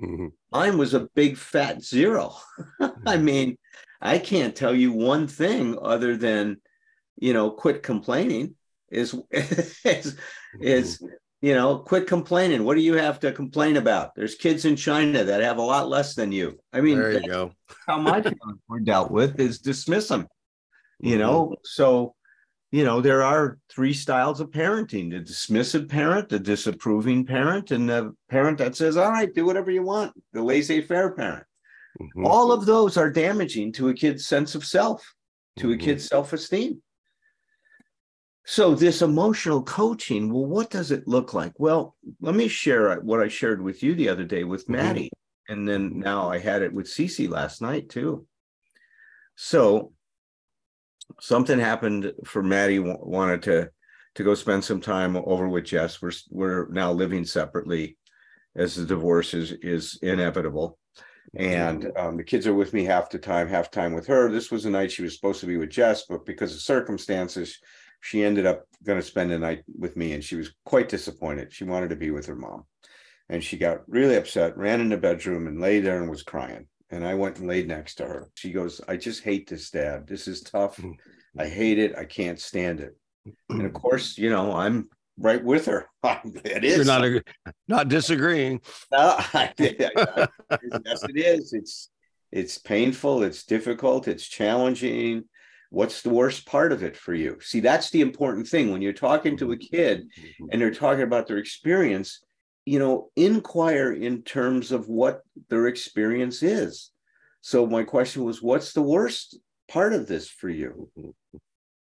Mhm. 0.01 0.32
Mine 0.51 0.77
was 0.77 0.94
a 0.94 1.08
big 1.15 1.38
fat 1.38 1.84
zero. 1.84 2.36
I 3.06 3.18
mean, 3.18 3.58
I 4.01 4.18
can't 4.18 4.56
tell 4.56 4.74
you 4.74 4.91
one 4.91 5.27
thing 5.27 5.77
other 5.80 6.18
than, 6.18 6.58
you 7.18 7.34
know, 7.34 7.51
quit 7.51 7.84
complaining 7.84 8.56
is 8.89 9.15
is 9.32 10.18
is 10.60 11.03
you 11.42 11.54
know, 11.56 11.78
quit 11.80 12.08
complaining. 12.08 12.64
What 12.64 12.76
do 12.76 12.82
you 12.82 12.94
have 12.94 13.20
to 13.22 13.32
complain 13.32 13.78
about? 13.78 14.14
There's 14.16 14.36
kids 14.36 14.66
in 14.66 14.76
China 14.76 15.24
that 15.24 15.42
have 15.42 15.58
a 15.58 15.62
lot 15.62 15.90
less 15.90 16.14
than 16.14 16.32
you. 16.32 16.60
I 16.72 16.82
mean, 16.82 17.00
there 17.00 17.14
you 17.14 17.28
go. 17.28 17.52
how 17.88 18.00
my 18.00 18.22
feelings 18.22 18.60
were 18.68 18.80
dealt 18.80 19.12
with 19.12 19.40
is 19.40 19.60
dismiss 19.60 20.08
them. 20.08 20.28
You 21.00 21.16
Mhm. 21.16 21.20
know, 21.20 21.56
so 21.64 22.16
you 22.74 22.86
know, 22.86 23.02
there 23.02 23.22
are 23.22 23.58
three 23.70 23.92
styles 23.94 24.40
of 24.40 24.50
parenting: 24.52 25.10
the 25.12 25.20
dismissive 25.20 25.90
parent, 25.90 26.30
the 26.30 26.40
disapproving 26.40 27.26
parent, 27.26 27.72
and 27.72 27.90
the 27.90 28.16
parent 28.30 28.58
that 28.60 28.78
says, 28.78 28.96
"All 28.96 29.10
right, 29.12 29.34
do 29.34 29.44
whatever 29.46 29.72
you 29.72 29.84
want." 29.84 30.14
The 30.32 30.42
laissez-faire 30.42 31.12
parent. 31.12 31.44
Mhm. 32.00 32.26
All 32.26 32.54
of 32.54 32.66
those 32.66 32.96
are 32.96 33.10
damaging 33.10 33.74
to 33.74 33.90
a 33.90 33.94
kid's 33.94 34.26
sense 34.26 34.56
of 34.56 34.64
self, 34.64 35.04
to 35.60 35.74
a 35.74 35.76
Mhm. 35.76 35.80
kid's 35.82 36.06
self-esteem. 36.06 36.82
So 38.46 38.74
this 38.74 39.02
emotional 39.02 39.62
coaching, 39.62 40.34
well, 40.34 40.46
what 40.46 40.70
does 40.70 40.92
it 40.92 41.08
look 41.08 41.34
like? 41.34 41.54
Well, 41.58 41.96
let 42.20 42.36
me 42.36 42.48
share 42.48 43.00
what 43.02 43.22
I 43.22 43.28
shared 43.28 43.62
with 43.62 43.84
you 43.84 43.94
the 43.96 44.10
other 44.10 44.24
day 44.24 44.44
with 44.44 44.66
Mhm. 44.66 44.70
Maddie, 44.70 45.12
and 45.48 45.68
then 45.68 46.00
now 46.00 46.30
I 46.30 46.40
had 46.40 46.62
it 46.62 46.74
with 46.74 46.88
Cece 46.88 47.30
last 47.30 47.62
night 47.62 47.90
too. 47.90 48.26
So 49.36 49.94
something 51.20 51.60
happened 51.60 52.14
for 52.26 52.42
Maddie 52.42 52.80
wanted 52.80 53.44
to 53.44 53.72
to 54.14 54.24
go 54.26 54.36
spend 54.36 54.62
some 54.62 54.82
time 54.82 55.16
over 55.16 55.48
with 55.48 55.64
Jess. 55.66 56.02
We're 56.02 56.12
we're 56.30 56.68
now 56.70 56.92
living 56.92 57.24
separately 57.24 57.98
as 58.56 58.76
the 58.76 58.86
divorce 58.86 59.34
is 59.34 59.52
is 59.52 60.00
inevitable. 60.02 60.78
And 61.34 61.90
um, 61.96 62.18
the 62.18 62.24
kids 62.26 62.46
are 62.46 62.54
with 62.54 62.74
me 62.74 62.84
half 62.84 63.10
the 63.10 63.20
time, 63.20 63.48
half 63.48 63.72
time 63.72 63.94
with 63.94 64.08
her. 64.08 64.30
This 64.30 64.52
was 64.52 64.64
the 64.64 64.70
night 64.70 64.92
she 64.92 65.04
was 65.04 65.16
supposed 65.16 65.40
to 65.40 65.46
be 65.46 65.56
with 65.56 65.70
Jess, 65.70 66.06
but 66.10 66.26
because 66.26 66.54
of 66.54 66.60
circumstances, 66.60 67.58
she 68.01 68.24
ended 68.24 68.46
up 68.46 68.65
going 68.84 69.00
to 69.00 69.05
spend 69.05 69.31
the 69.31 69.39
night 69.39 69.63
with 69.77 69.96
me, 69.96 70.13
and 70.13 70.24
she 70.24 70.36
was 70.36 70.53
quite 70.65 70.89
disappointed. 70.89 71.53
She 71.53 71.63
wanted 71.63 71.91
to 71.91 71.96
be 71.96 72.12
with 72.12 72.25
her 72.25 72.36
mom, 72.36 72.65
and 73.29 73.43
she 73.43 73.58
got 73.58 73.88
really 73.88 74.15
upset, 74.15 74.58
ran 74.58 74.81
in 74.81 74.89
the 74.89 74.98
bedroom, 74.98 75.48
and 75.48 75.62
lay 75.62 75.79
there 75.79 76.01
and 76.01 76.10
was 76.10 76.24
crying. 76.24 76.67
And 76.89 77.05
I 77.05 77.13
went 77.13 77.38
and 77.38 77.48
laid 77.48 77.67
next 77.67 77.96
to 77.96 78.05
her. 78.05 78.29
She 78.36 78.51
goes, 78.51 78.81
"I 78.88 78.98
just 78.98 79.24
hate 79.24 79.48
this, 79.48 79.70
Dad. 79.70 80.08
This 80.08 80.27
is 80.27 80.41
tough. 80.41 80.77
Mm-hmm. 80.77 81.39
I 81.39 81.48
hate 81.48 81.79
it. 81.79 81.96
I 81.96 82.05
can't 82.05 82.39
stand 82.39 82.81
it." 82.81 82.98
And 83.25 83.36
of 83.50 83.58
mm-hmm. 83.58 83.75
course, 83.75 84.17
you 84.17 84.29
know, 84.29 84.51
I'm 84.51 84.89
right 85.17 85.43
with 85.43 85.67
her. 85.67 85.88
it 86.03 86.63
is 86.63 86.77
You're 86.77 86.86
not 86.86 87.05
a, 87.05 87.24
not 87.67 87.88
disagreeing. 87.88 88.62
no, 88.91 89.15
I 89.34 89.53
did. 89.55 89.75
yes, 89.79 91.03
it 91.03 91.17
is. 91.17 91.53
It's 91.53 91.89
it's 92.31 92.58
painful. 92.58 93.24
It's 93.24 93.43
difficult. 93.43 94.08
It's 94.08 94.27
challenging. 94.27 95.25
What's 95.72 96.01
the 96.01 96.10
worst 96.10 96.46
part 96.46 96.72
of 96.72 96.84
it 96.84 96.96
for 96.96 97.13
you? 97.13 97.40
See, 97.42 97.62
that's 97.62 97.90
the 97.90 98.01
important 98.01 98.48
thing 98.48 98.72
when 98.72 98.82
you're 98.82 98.94
talking 98.94 99.38
to 99.38 99.54
a 99.54 99.56
mm-hmm. 99.56 99.75
kid 99.75 100.10
mm-hmm. 100.20 100.46
and 100.51 100.62
they're 100.62 100.72
talking 100.72 101.04
about 101.04 101.28
their 101.28 101.38
experience. 101.38 102.20
You 102.66 102.78
know, 102.78 103.10
inquire 103.16 103.92
in 103.92 104.22
terms 104.22 104.72
of 104.72 104.88
what 104.88 105.22
their 105.50 105.66
experience 105.68 106.44
is. 106.44 106.92
So 107.40 107.66
my 107.66 107.84
question 107.84 108.24
was, 108.24 108.42
what's 108.42 108.74
the 108.74 108.84
worst 108.84 109.40
part 109.68 109.94
of 109.94 110.06
this 110.08 110.30
for 110.30 110.50
you? 110.50 110.90
Mm-hmm. 111.00 111.38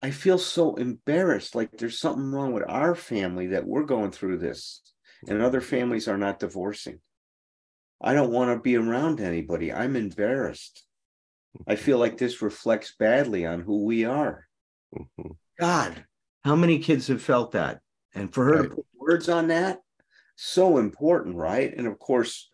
I 0.01 0.11
feel 0.11 0.37
so 0.37 0.75
embarrassed, 0.75 1.55
like 1.55 1.71
there's 1.71 1.99
something 1.99 2.31
wrong 2.31 2.51
with 2.51 2.63
our 2.67 2.95
family 2.95 3.47
that 3.47 3.65
we're 3.65 3.85
going 3.85 4.11
through 4.11 4.39
this, 4.39 4.81
and 5.27 5.41
other 5.41 5.61
families 5.61 6.07
are 6.07 6.17
not 6.17 6.39
divorcing. 6.39 6.99
I 8.01 8.13
don't 8.13 8.31
want 8.31 8.51
to 8.51 8.61
be 8.61 8.75
around 8.75 9.21
anybody. 9.21 9.71
I'm 9.71 9.95
embarrassed. 9.95 10.86
I 11.65 11.75
feel 11.75 11.97
like 11.97 12.17
this 12.17 12.41
reflects 12.41 12.95
badly 12.97 13.45
on 13.45 13.61
who 13.61 13.83
we 13.85 14.05
are. 14.05 14.47
Mhm. 14.95 15.37
God, 15.59 16.05
how 16.43 16.55
many 16.55 16.79
kids 16.79 17.07
have 17.07 17.21
felt 17.21 17.51
that? 17.53 17.81
And 18.13 18.33
for 18.33 18.45
her 18.45 18.61
Right. 18.61 18.69
to 18.69 18.69
put 18.69 18.85
words 18.95 19.29
on 19.29 19.47
that, 19.47 19.79
so 20.35 20.77
important, 20.77 21.35
right? 21.35 21.73
And 21.75 21.87
of 21.87 21.99
course, 21.99 22.49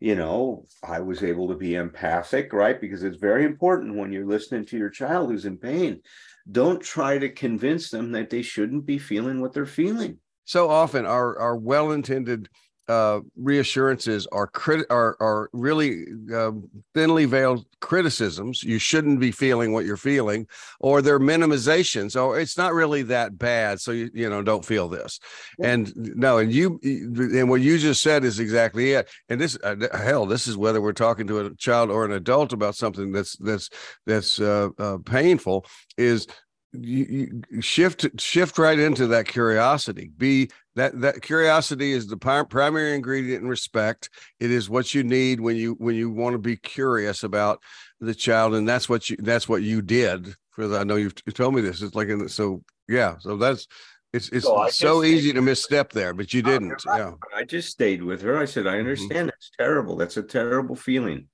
you 0.00 0.14
know, 0.14 0.66
I 0.82 1.00
was 1.00 1.22
able 1.22 1.48
to 1.48 1.54
be 1.56 1.74
empathic, 1.74 2.52
right? 2.52 2.80
Because 2.80 3.02
it's 3.02 3.16
very 3.18 3.44
important 3.44 3.96
when 3.96 4.12
you're 4.12 4.26
listening 4.26 4.64
to 4.66 4.78
your 4.78 4.90
child 4.90 5.30
who's 5.30 5.46
in 5.46 5.58
pain. 5.58 6.02
Don't 6.50 6.82
try 6.82 7.18
to 7.18 7.28
convince 7.30 7.90
them 7.90 8.12
that 8.12 8.30
they 8.30 8.42
shouldn't 8.42 8.86
be 8.86 8.98
feeling 8.98 9.40
what 9.40 9.52
they're 9.52 9.66
feeling. 9.66 10.20
So 10.44 10.70
often, 10.70 11.06
our 11.06 11.38
our 11.38 11.56
well-intended 11.56 12.48
uh, 12.88 13.20
reassurances 13.36 14.26
are 14.32 14.46
crit 14.46 14.86
are 14.90 15.16
are 15.20 15.50
really 15.52 16.06
uh, 16.32 16.52
thinly 16.94 17.24
veiled 17.24 17.66
criticisms. 17.80 18.62
You 18.62 18.78
shouldn't 18.78 19.20
be 19.20 19.32
feeling 19.32 19.72
what 19.72 19.84
you're 19.84 19.96
feeling, 19.96 20.46
or 20.80 21.02
they're 21.02 21.18
minimizations. 21.18 22.20
Or 22.20 22.38
it's 22.38 22.56
not 22.56 22.74
really 22.74 23.02
that 23.04 23.38
bad, 23.38 23.80
so 23.80 23.90
you 23.90 24.10
you 24.14 24.30
know 24.30 24.42
don't 24.42 24.64
feel 24.64 24.88
this. 24.88 25.18
Yeah. 25.58 25.68
And 25.72 25.92
no, 25.96 26.38
and 26.38 26.52
you 26.52 26.78
and 26.82 27.50
what 27.50 27.60
you 27.60 27.78
just 27.78 28.02
said 28.02 28.24
is 28.24 28.38
exactly 28.38 28.92
it. 28.92 29.08
And 29.28 29.40
this 29.40 29.58
uh, 29.62 29.76
hell, 29.92 30.26
this 30.26 30.46
is 30.46 30.56
whether 30.56 30.80
we're 30.80 30.92
talking 30.92 31.26
to 31.26 31.40
a 31.40 31.54
child 31.56 31.90
or 31.90 32.04
an 32.04 32.12
adult 32.12 32.52
about 32.52 32.76
something 32.76 33.12
that's 33.12 33.36
that's 33.38 33.68
that's 34.06 34.40
uh, 34.40 34.68
uh, 34.78 34.98
painful. 35.04 35.66
Is 35.96 36.26
you, 36.72 37.42
you 37.50 37.60
shift 37.60 38.20
shift 38.20 38.58
right 38.58 38.78
into 38.78 39.06
that 39.08 39.26
curiosity. 39.26 40.10
Be 40.16 40.50
that 40.74 41.00
that 41.00 41.22
curiosity 41.22 41.92
is 41.92 42.06
the 42.06 42.16
pri- 42.16 42.44
primary 42.44 42.94
ingredient 42.94 43.42
in 43.42 43.48
respect. 43.48 44.10
It 44.40 44.50
is 44.50 44.68
what 44.68 44.94
you 44.94 45.02
need 45.02 45.40
when 45.40 45.56
you 45.56 45.74
when 45.74 45.94
you 45.94 46.10
want 46.10 46.34
to 46.34 46.38
be 46.38 46.56
curious 46.56 47.22
about 47.22 47.62
the 48.00 48.14
child, 48.14 48.54
and 48.54 48.68
that's 48.68 48.88
what 48.88 49.08
you 49.08 49.16
that's 49.20 49.48
what 49.48 49.62
you 49.62 49.82
did. 49.82 50.34
For 50.50 50.66
the, 50.68 50.78
I 50.78 50.84
know 50.84 50.96
you've, 50.96 51.14
you 51.26 51.32
told 51.32 51.54
me 51.54 51.60
this. 51.60 51.82
It's 51.82 51.94
like 51.94 52.08
in 52.08 52.18
the, 52.18 52.28
so 52.28 52.62
yeah. 52.88 53.16
So 53.18 53.36
that's 53.36 53.66
it's 54.12 54.28
it's 54.30 54.44
So 54.44 54.68
so 54.70 55.04
easy 55.04 55.32
to 55.32 55.42
misstep 55.42 55.92
there, 55.92 56.14
but 56.14 56.32
you 56.32 56.42
didn't. 56.42 56.84
right. 56.86 56.98
Yeah. 56.98 57.12
I 57.34 57.44
just 57.44 57.68
stayed 57.70 58.02
with 58.02 58.22
her. 58.22 58.38
I 58.38 58.44
said, 58.44 58.66
I 58.66 58.70
mm-hmm. 58.70 58.80
understand 58.80 59.28
that's 59.28 59.50
terrible. 59.58 59.96
That's 59.96 60.16
a 60.16 60.22
terrible 60.22 60.76
feeling 60.76 61.28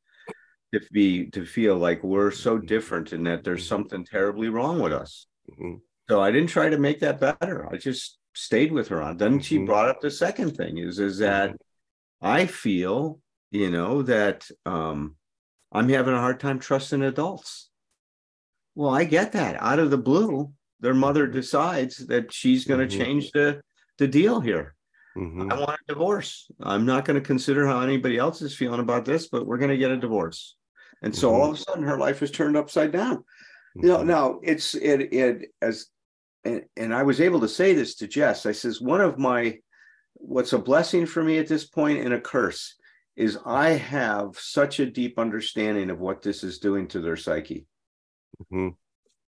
to 0.73 0.81
be 0.91 1.27
to 1.31 1.45
feel 1.45 1.77
like 1.77 2.03
we're 2.03 2.31
so 2.31 2.59
different 2.59 3.13
and 3.13 3.27
that 3.27 3.45
there's 3.45 3.65
Mhm. 3.65 3.69
something 3.69 4.05
terribly 4.05 4.49
wrong 4.49 4.81
with 4.81 4.93
us. 4.93 5.27
Mhm. 5.51 5.81
So 6.09 6.21
I 6.21 6.33
didn't 6.33 6.49
try 6.49 6.69
to 6.71 6.79
make 6.79 7.01
that 7.01 7.21
better. 7.21 7.67
I 7.73 7.77
just 7.77 8.19
stayed 8.35 8.73
with 8.73 8.89
her 8.89 9.01
on. 9.03 9.19
Then 9.19 9.41
she 9.41 9.59
Mhm. 9.59 9.67
brought 9.67 9.89
up 9.89 10.01
the 10.01 10.11
second 10.11 10.57
thing 10.57 10.79
is 10.79 10.99
is 10.99 11.19
that 11.19 11.57
I 12.21 12.47
feel, 12.47 13.21
you 13.51 13.71
know, 13.71 14.03
that 14.03 14.51
um 14.65 15.17
I'm 15.75 15.89
having 15.89 16.15
a 16.15 16.21
hard 16.21 16.39
time 16.41 16.59
trusting 16.59 17.03
adults. 17.03 17.71
Well, 18.75 18.91
I 18.91 19.05
get 19.05 19.33
that. 19.33 19.57
Out 19.61 19.79
of 19.79 19.91
the 19.91 19.99
blue, 19.99 20.53
their 20.81 20.95
mother 20.95 21.27
decides 21.27 22.07
that 22.09 22.33
she's 22.33 22.65
going 22.67 22.87
to 22.87 22.95
Mhm. 22.95 22.99
change 22.99 23.31
the 23.33 23.63
the 23.99 24.09
deal 24.09 24.41
here. 24.41 24.75
Mhm. 25.17 25.53
I 25.53 25.59
want 25.61 25.79
a 25.79 25.93
divorce. 25.93 26.51
I'm 26.61 26.87
not 26.87 27.05
going 27.05 27.21
to 27.21 27.27
consider 27.27 27.67
how 27.67 27.81
anybody 27.83 28.17
else 28.17 28.41
is 28.41 28.57
feeling 28.57 28.81
about 28.81 29.05
this, 29.05 29.29
but 29.29 29.47
we're 29.47 29.59
going 29.59 29.71
to 29.71 29.77
get 29.77 29.91
a 29.91 29.99
divorce. 29.99 30.57
And 31.03 31.15
so 31.15 31.35
all 31.35 31.51
of 31.51 31.55
a 31.55 31.59
sudden 31.59 31.85
her 31.85 31.99
life 31.99 32.21
was 32.21 32.31
turned 32.31 32.57
upside 32.57 32.93
down. 32.93 33.25
You 33.75 33.89
know, 33.89 33.99
Mhm. 33.99 34.07
now 34.07 34.41
it's 34.43 34.75
it 34.75 35.13
it 35.13 35.51
as 35.61 35.87
and, 36.45 36.65
and 36.77 36.95
I 36.95 37.03
was 37.03 37.21
able 37.21 37.41
to 37.41 37.49
say 37.49 37.75
this 37.75 37.97
to 37.97 38.09
Jess. 38.09 38.47
I 38.47 38.53
says 38.53 38.81
one 38.81 39.01
of 39.01 39.19
my 39.19 39.61
what's 40.15 40.53
a 40.53 40.59
blessing 40.59 41.07
for 41.07 41.23
me 41.25 41.39
at 41.39 41.49
this 41.49 41.67
point 41.67 42.01
and 42.05 42.15
a 42.15 42.21
curse 42.21 42.77
is 43.17 43.39
I 43.45 43.71
have 43.71 44.39
such 44.39 44.79
a 44.81 44.91
deep 44.91 45.19
understanding 45.19 45.91
of 45.91 45.99
what 45.99 46.23
this 46.23 46.45
is 46.45 46.59
doing 46.59 46.87
to 46.89 47.01
their 47.01 47.17
psyche. 47.17 47.67
Mhm. 48.53 48.77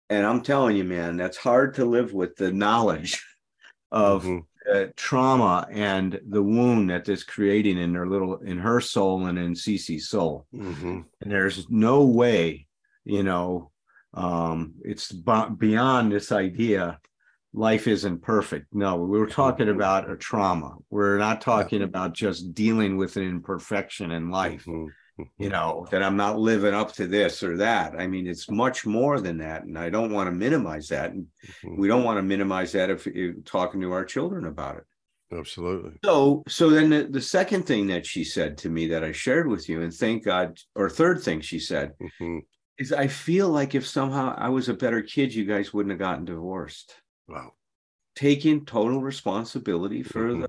And 0.10 0.26
I'm 0.26 0.42
telling 0.42 0.76
you, 0.76 0.84
man, 0.84 1.16
that's 1.18 1.38
hard 1.38 1.76
to 1.76 1.86
live 1.86 2.14
with 2.14 2.36
the 2.36 2.52
knowledge 2.52 3.24
of 3.92 4.24
Mhm. 4.26 4.46
Uh, 4.72 4.86
trauma 4.96 5.68
and 5.72 6.20
the 6.30 6.42
wound 6.44 6.90
that 6.90 7.06
this 7.06 7.24
creating 7.24 7.78
in 7.78 7.94
their 7.94 8.08
little 8.08 8.38
in 8.38 8.58
her 8.60 8.80
soul 8.80 9.26
and 9.26 9.38
in 9.38 9.54
Cece's 9.54 10.10
soul. 10.10 10.46
Mhm. 10.54 11.06
And 11.22 11.32
there's 11.32 11.70
no 11.70 12.06
way, 12.06 12.68
you 13.04 13.24
know, 13.24 13.72
um, 14.14 14.76
it's 14.84 15.12
b- 15.12 15.56
beyond 15.58 16.12
this 16.12 16.32
idea. 16.32 17.00
Life 17.54 17.88
isn't 17.88 18.22
perfect. 18.22 18.68
No, 18.74 18.96
we 18.98 19.20
were 19.20 19.28
talking 19.28 19.70
about 19.70 20.10
a 20.10 20.16
trauma. 20.16 20.76
We're 20.90 21.18
not 21.18 21.42
talking 21.42 21.82
about 21.84 22.14
just 22.14 22.54
dealing 22.54 22.98
with 22.98 23.16
an 23.18 23.24
imperfection 23.24 24.12
in 24.12 24.30
life 24.32 24.66
Mhm. 24.66 24.88
You 25.38 25.50
know, 25.50 25.88
that 25.92 26.02
I'm 26.02 26.18
not 26.18 26.40
living 26.40 26.74
up 26.74 26.94
to 26.94 27.06
this 27.08 27.44
or 27.44 27.58
that. 27.58 27.94
I 28.00 28.08
mean, 28.08 28.26
it's 28.28 28.50
much 28.50 28.86
more 28.86 29.20
than 29.22 29.38
that. 29.38 29.64
And 29.64 29.78
I 29.78 29.90
don't 29.90 30.12
want 30.12 30.28
to 30.28 30.32
minimize 30.32 30.88
that. 30.90 31.12
And 31.12 31.28
Mhm. 31.64 31.78
we 31.78 31.88
don't 31.88 32.04
want 32.04 32.18
to 32.18 32.24
minimize 32.24 32.72
that 32.72 32.90
if, 32.90 33.06
if 33.08 33.44
talking 33.46 33.82
to 33.82 33.92
our 33.92 34.06
children 34.06 34.46
about 34.46 34.78
it. 34.78 34.84
Absolutely. 35.32 35.94
So, 36.04 36.44
so 36.48 36.70
then 36.70 36.90
the, 36.90 37.04
the 37.04 37.22
second 37.22 37.64
thing 37.64 37.88
that 37.88 38.06
she 38.06 38.24
said 38.24 38.58
to 38.60 38.70
me 38.70 38.88
that 38.88 39.04
I 39.04 39.12
shared 39.12 39.48
with 39.48 39.70
you, 39.70 39.82
and 39.82 39.94
thank 39.94 40.24
God, 40.26 40.60
or 40.76 40.90
third 40.90 41.22
thing 41.22 41.42
she 41.42 41.60
said 41.60 41.94
Mhm. 42.02 42.42
is, 42.78 42.92
I 42.92 43.08
feel 43.08 43.50
like 43.50 43.76
if 43.76 43.86
somehow 43.88 44.36
I 44.38 44.50
was 44.50 44.70
a 44.70 44.74
better 44.74 45.02
kid, 45.02 45.34
you 45.34 45.46
guys 45.46 45.74
wouldn't 45.74 45.92
have 45.92 46.00
gotten 46.00 46.26
divorced. 46.26 46.96
Wow. 47.28 47.54
Taking 48.16 48.66
total 48.66 49.02
responsibility 49.02 50.04
for 50.04 50.34
Mhm. 50.34 50.42
the 50.42 50.48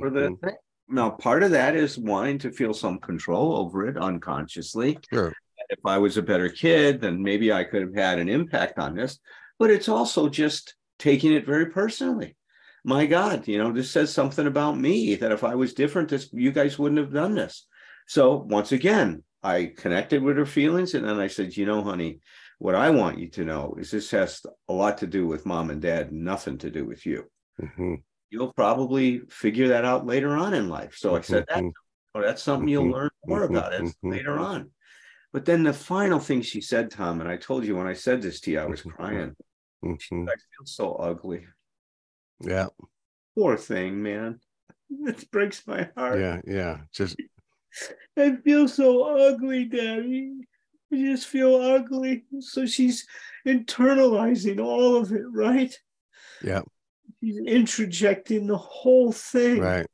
for 0.00 0.10
the 0.10 0.20
Mhm. 0.30 0.40
thing. 0.40 0.56
Now, 0.88 1.10
part 1.10 1.42
of 1.42 1.50
that 1.50 1.74
is 1.74 1.98
wanting 1.98 2.38
to 2.38 2.52
feel 2.52 2.72
some 2.72 2.98
control 2.98 3.56
over 3.56 3.86
it 3.86 3.96
unconsciously. 3.96 4.98
Sure. 5.12 5.32
If 5.68 5.80
I 5.84 5.98
was 5.98 6.16
a 6.16 6.22
better 6.22 6.48
kid, 6.48 7.00
then 7.00 7.22
maybe 7.22 7.52
I 7.52 7.64
could 7.64 7.82
have 7.82 7.94
had 7.94 8.18
an 8.18 8.28
impact 8.28 8.78
on 8.78 8.94
this. 8.94 9.18
But 9.58 9.70
it's 9.70 9.88
also 9.88 10.28
just 10.28 10.74
taking 10.98 11.32
it 11.32 11.44
very 11.46 11.66
personally. 11.66 12.36
My 12.84 13.06
God, 13.06 13.48
you 13.48 13.58
know, 13.58 13.72
this 13.72 13.90
says 13.90 14.12
something 14.12 14.46
about 14.46 14.78
me 14.78 15.16
that 15.16 15.32
if 15.32 15.42
I 15.42 15.56
was 15.56 15.74
different, 15.74 16.08
this 16.08 16.30
you 16.32 16.52
guys 16.52 16.78
wouldn't 16.78 17.00
have 17.00 17.12
done 17.12 17.34
this. 17.34 17.66
So 18.06 18.36
once 18.48 18.70
again, 18.70 19.24
I 19.42 19.72
connected 19.76 20.22
with 20.22 20.36
her 20.36 20.46
feelings, 20.46 20.94
and 20.94 21.04
then 21.04 21.18
I 21.18 21.26
said, 21.26 21.56
you 21.56 21.66
know, 21.66 21.82
honey, 21.82 22.20
what 22.58 22.76
I 22.76 22.90
want 22.90 23.18
you 23.18 23.28
to 23.30 23.44
know 23.44 23.74
is 23.78 23.90
this 23.90 24.12
has 24.12 24.40
a 24.68 24.72
lot 24.72 24.98
to 24.98 25.06
do 25.06 25.26
with 25.26 25.46
mom 25.46 25.70
and 25.70 25.82
dad, 25.82 26.12
nothing 26.12 26.58
to 26.58 26.70
do 26.70 26.84
with 26.86 27.04
you 27.04 27.24
Mhm. 27.60 28.02
You'll 28.30 28.52
probably 28.52 29.20
figure 29.28 29.68
that 29.68 29.84
out 29.84 30.06
later 30.06 30.36
on 30.36 30.54
in 30.54 30.68
life. 30.68 30.96
So 30.96 31.14
I 31.16 31.20
said 31.20 31.44
that, 31.48 31.62
Mhm. 31.62 31.72
oh, 32.14 32.22
that's 32.22 32.42
something 32.42 32.68
you'll 32.68 32.84
Mhm. 32.86 32.92
learn 32.92 33.10
more 33.24 33.40
Mhm. 33.40 33.50
about 33.50 33.72
it 33.72 33.94
later 34.02 34.38
on. 34.38 34.72
But 35.32 35.44
then 35.44 35.62
the 35.62 35.72
final 35.72 36.18
thing 36.18 36.42
she 36.42 36.60
said, 36.60 36.90
Thom, 36.90 37.20
and 37.20 37.28
I 37.28 37.36
told 37.36 37.64
you 37.64 37.76
when 37.76 37.86
I 37.86 37.92
said 37.92 38.22
this 38.22 38.40
to 38.40 38.50
you, 38.50 38.60
I 38.60 38.64
was 38.66 38.82
crying. 38.82 39.36
Mhm. 39.84 40.28
I 40.28 40.34
feel 40.34 40.64
so 40.66 40.94
ugly. 40.94 41.46
Yeah. 42.40 42.68
Poor 43.34 43.56
thing, 43.56 44.02
man. 44.02 44.40
It 45.06 45.30
breaks 45.30 45.66
my 45.66 45.90
heart. 45.96 46.18
Yeah. 46.20 46.40
Yeah. 46.46 46.80
Just 46.92 47.16
I 48.16 48.36
feel 48.36 48.66
so 48.68 49.02
ugly, 49.04 49.64
Daddy. 49.66 50.46
I 50.92 50.96
just 50.96 51.26
feel 51.26 51.56
ugly. 51.56 52.24
So 52.40 52.64
she's 52.66 53.06
internalizing 53.46 54.64
all 54.64 54.96
of 54.96 55.12
it, 55.12 55.24
right? 55.30 55.76
yeah. 56.42 56.62
She's 57.26 57.38
interjecting 57.38 58.46
the 58.46 58.56
whole 58.56 59.10
thing. 59.10 59.60
Right. 59.60 59.86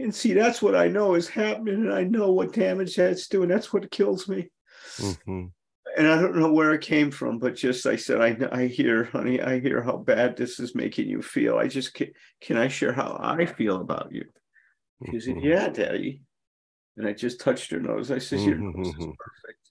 And 0.00 0.12
see, 0.12 0.32
that's 0.32 0.60
what 0.60 0.74
I 0.74 0.88
know 0.88 1.14
is 1.14 1.28
happening, 1.28 1.74
and 1.76 1.92
I 1.94 2.02
know 2.02 2.32
what 2.32 2.52
damage 2.52 2.96
that's 2.96 3.28
doing. 3.28 3.48
That's 3.48 3.72
what 3.72 3.88
kills 3.92 4.26
me. 4.28 4.50
Mhm. 4.96 5.52
And 5.96 6.08
I 6.08 6.20
don't 6.20 6.34
know 6.36 6.52
where 6.52 6.72
it 6.72 6.80
came 6.80 7.12
from, 7.12 7.38
but 7.38 7.54
just 7.54 7.86
I 7.86 7.94
said, 7.94 8.20
I 8.20 8.36
I 8.50 8.66
hear, 8.66 9.04
honey, 9.04 9.40
I 9.40 9.60
hear 9.60 9.82
how 9.82 9.98
bad 9.98 10.36
this 10.36 10.58
is 10.58 10.74
making 10.74 11.08
you 11.08 11.22
feel. 11.22 11.58
I 11.58 11.68
just 11.68 11.94
can, 11.94 12.08
can 12.40 12.56
I 12.56 12.66
share 12.66 12.92
how 12.92 13.16
I 13.20 13.46
feel 13.46 13.80
about 13.80 14.10
you? 14.10 14.24
She 15.10 15.20
said, 15.20 15.36
Mhm. 15.36 15.44
Yeah, 15.44 15.68
Daddy. 15.68 16.22
And 16.96 17.06
I 17.06 17.12
just 17.12 17.38
touched 17.40 17.70
her 17.70 17.78
nose. 17.80 18.10
I 18.10 18.18
said, 18.18 18.40
Your 18.40 18.56
nose 18.56 18.88
is 18.88 18.94
Mhm. 18.94 19.14
perfect. 19.16 19.70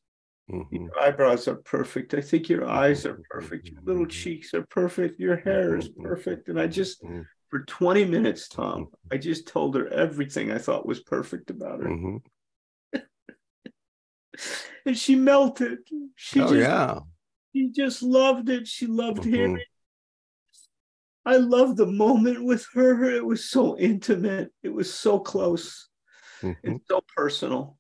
Mhm. 0.52 0.72
Your 0.88 1.00
eyebrows 1.00 1.48
are 1.48 1.56
perfect. 1.56 2.14
I 2.14 2.22
think 2.22 2.50
your 2.50 2.68
eyes 2.68 3.06
are 3.06 3.22
perfect. 3.30 3.70
Your 3.70 3.82
little 3.84 4.06
cheeks 4.06 4.54
are 4.54 4.66
perfect. 4.66 5.20
Your 5.20 5.38
hair 5.38 5.78
is 5.78 5.90
perfect. 5.90 6.50
And 6.50 6.60
I 6.60 6.68
just 6.68 7.02
Mhm. 7.04 7.26
for 7.50 7.64
20 7.64 8.06
minutes, 8.06 8.48
Thom, 8.48 8.90
I 9.12 9.18
just 9.18 9.48
told 9.48 9.76
her 9.76 9.88
everything 9.88 10.52
I 10.52 10.58
thought 10.58 10.86
was 10.86 11.02
perfect 11.02 11.50
about 11.50 11.82
her. 11.82 11.90
Mhm. 11.90 12.22
And 14.86 14.98
she 14.98 15.16
melted. 15.16 15.80
She 16.16 16.42
Oh 16.42 16.48
just 16.48 16.60
yeah. 16.60 17.00
she 17.54 17.70
just 17.70 18.02
loved 18.02 18.50
it. 18.50 18.68
She 18.68 18.88
loved 18.88 19.24
hearing. 19.24 19.60
I 21.24 21.38
loved 21.38 21.78
the 21.78 21.86
moment 21.86 22.44
with 22.44 22.66
her. 22.74 23.04
It 23.04 23.24
was 23.24 23.48
so 23.50 23.78
intimate. 23.78 24.52
It 24.64 24.70
was 24.70 24.92
so 24.92 25.20
close 25.20 25.88
and 26.42 26.82
so 26.88 27.02
personal. 27.16 27.78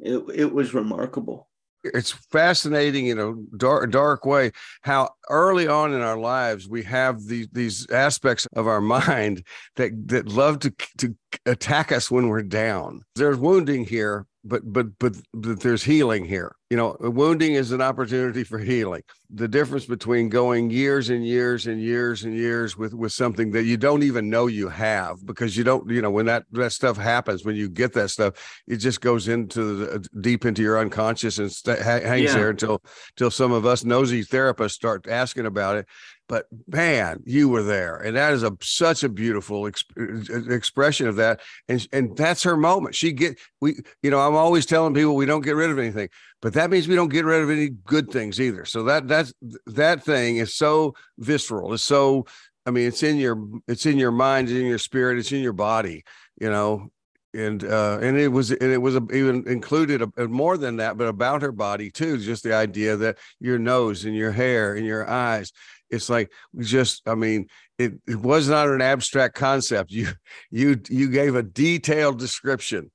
It 0.00 0.22
it 0.34 0.52
was 0.52 0.74
remarkable. 0.74 1.48
it's 1.82 2.10
fascinating 2.10 3.06
in 3.06 3.18
a 3.18 3.32
dark 3.56 3.90
dark 3.90 4.26
way 4.26 4.52
how 4.82 5.08
early 5.30 5.66
on 5.66 5.94
in 5.94 6.00
our 6.02 6.18
lives 6.18 6.68
we 6.68 6.82
have 6.82 7.24
these 7.26 7.48
these 7.52 7.88
aspects 7.90 8.46
of 8.54 8.66
our 8.66 8.80
mind 8.98 9.42
that 9.76 9.90
that 10.08 10.28
love 10.28 10.58
to 10.58 10.70
to 10.98 11.14
attack 11.46 11.90
us 11.90 12.10
when 12.10 12.28
we're 12.28 12.42
down 12.42 13.02
there's 13.16 13.38
wounding 13.38 13.84
here 13.84 14.26
but 14.44 14.62
but 14.72 14.98
but, 14.98 15.16
but 15.34 15.60
there's 15.60 15.82
healing 15.84 16.24
here. 16.24 16.54
You 16.70 16.76
know 16.76 16.96
wounding 17.00 17.54
is 17.54 17.72
an 17.72 17.82
opportunity 17.82 18.44
for 18.44 18.58
healing. 18.58 19.02
The 19.28 19.48
difference 19.48 19.86
between 19.86 20.28
going 20.28 20.70
years 20.70 21.10
and 21.10 21.26
years 21.26 21.66
and 21.66 21.80
years 21.80 22.24
and 22.24 22.34
years 22.34 22.76
with 22.76 22.94
with 22.94 23.12
something 23.12 23.50
that 23.52 23.64
you 23.64 23.76
don't 23.76 24.02
even 24.02 24.30
know 24.30 24.46
you 24.46 24.68
have 24.68 25.24
because 25.26 25.56
you 25.56 25.64
don't 25.64 25.90
you 25.90 26.00
know 26.00 26.10
when 26.10 26.26
that 26.26 26.44
that 26.52 26.72
stuff 26.72 26.96
happens 26.96 27.44
when 27.44 27.56
you 27.56 27.68
get 27.68 27.92
that 27.94 28.08
stuff 28.10 28.62
it 28.68 28.76
just 28.76 29.00
goes 29.00 29.28
into 29.28 29.74
the 29.76 29.94
uh, 29.94 29.98
deep 30.20 30.44
into 30.44 30.62
your 30.62 30.78
unconscious 30.78 31.38
and 31.38 31.50
st- 31.50 31.78
hangs 31.80 32.22
Yeah. 32.22 32.34
there 32.34 32.50
until 32.50 32.82
until 33.16 33.30
some 33.30 33.52
of 33.52 33.66
us 33.66 33.84
nosy 33.84 34.22
therapists 34.24 34.72
start 34.72 35.06
asking 35.08 35.46
about 35.46 35.76
it 35.76 35.86
but 36.30 36.46
man 36.68 37.20
you 37.26 37.48
were 37.48 37.64
there 37.64 37.96
and 37.96 38.16
that 38.16 38.32
is 38.32 38.44
a 38.44 38.56
such 38.62 39.02
a 39.02 39.08
beautiful 39.08 39.62
exp- 39.62 40.48
expression 40.48 41.08
of 41.08 41.16
that 41.16 41.40
and 41.68 41.88
and 41.92 42.16
that's 42.16 42.44
her 42.44 42.56
moment. 42.56 42.94
She 42.94 43.12
get 43.12 43.36
we 43.60 43.80
you 44.00 44.10
know 44.10 44.20
i'm 44.20 44.36
always 44.36 44.64
telling 44.64 44.94
people 44.94 45.16
we 45.16 45.26
don't 45.26 45.44
get 45.44 45.56
rid 45.56 45.70
of 45.70 45.78
anything 45.78 46.08
but 46.40 46.52
that 46.54 46.70
means 46.70 46.86
we 46.86 46.94
don't 46.94 47.08
get 47.08 47.24
rid 47.24 47.42
of 47.42 47.50
any 47.50 47.68
good 47.68 48.10
things 48.10 48.40
either. 48.40 48.64
So 48.64 48.84
that 48.84 49.08
that's 49.08 49.34
that 49.66 50.04
thing 50.04 50.36
is 50.36 50.54
so 50.54 50.94
visceral 51.18 51.74
it's 51.74 51.82
so 51.82 52.26
i 52.64 52.70
mean 52.70 52.86
it's 52.86 53.02
in 53.02 53.16
your 53.16 53.44
it's 53.66 53.84
in 53.84 53.98
your 53.98 54.12
mind 54.12 54.48
it's 54.48 54.56
in 54.56 54.66
your 54.66 54.78
spirit 54.78 55.18
it's 55.18 55.32
in 55.32 55.42
your 55.42 55.52
body 55.52 56.04
you 56.40 56.48
know 56.48 56.90
and 57.34 57.64
uh 57.64 57.98
and 58.00 58.18
it 58.18 58.28
was 58.28 58.50
and 58.50 58.72
it 58.72 58.82
was 58.82 58.96
even 59.12 59.44
included 59.46 60.02
a, 60.02 60.28
more 60.28 60.56
than 60.56 60.76
that 60.76 60.96
but 60.96 61.06
about 61.06 61.42
her 61.42 61.52
body 61.52 61.90
too 61.90 62.18
just 62.18 62.42
the 62.42 62.54
idea 62.54 62.96
that 62.96 63.18
your 63.38 63.58
nose 63.58 64.04
and 64.04 64.14
your 64.14 64.32
hair 64.32 64.74
and 64.74 64.86
your 64.86 65.08
eyes 65.08 65.52
it's 65.90 66.08
like 66.08 66.30
just 66.58 67.02
i 67.06 67.14
mean 67.14 67.46
it, 67.78 67.94
it 68.06 68.16
was 68.16 68.48
not 68.48 68.68
an 68.68 68.80
abstract 68.80 69.34
concept 69.34 69.90
you 69.90 70.08
you 70.50 70.80
you 70.88 71.10
gave 71.10 71.34
a 71.34 71.42
detailed 71.42 72.18
description 72.18 72.90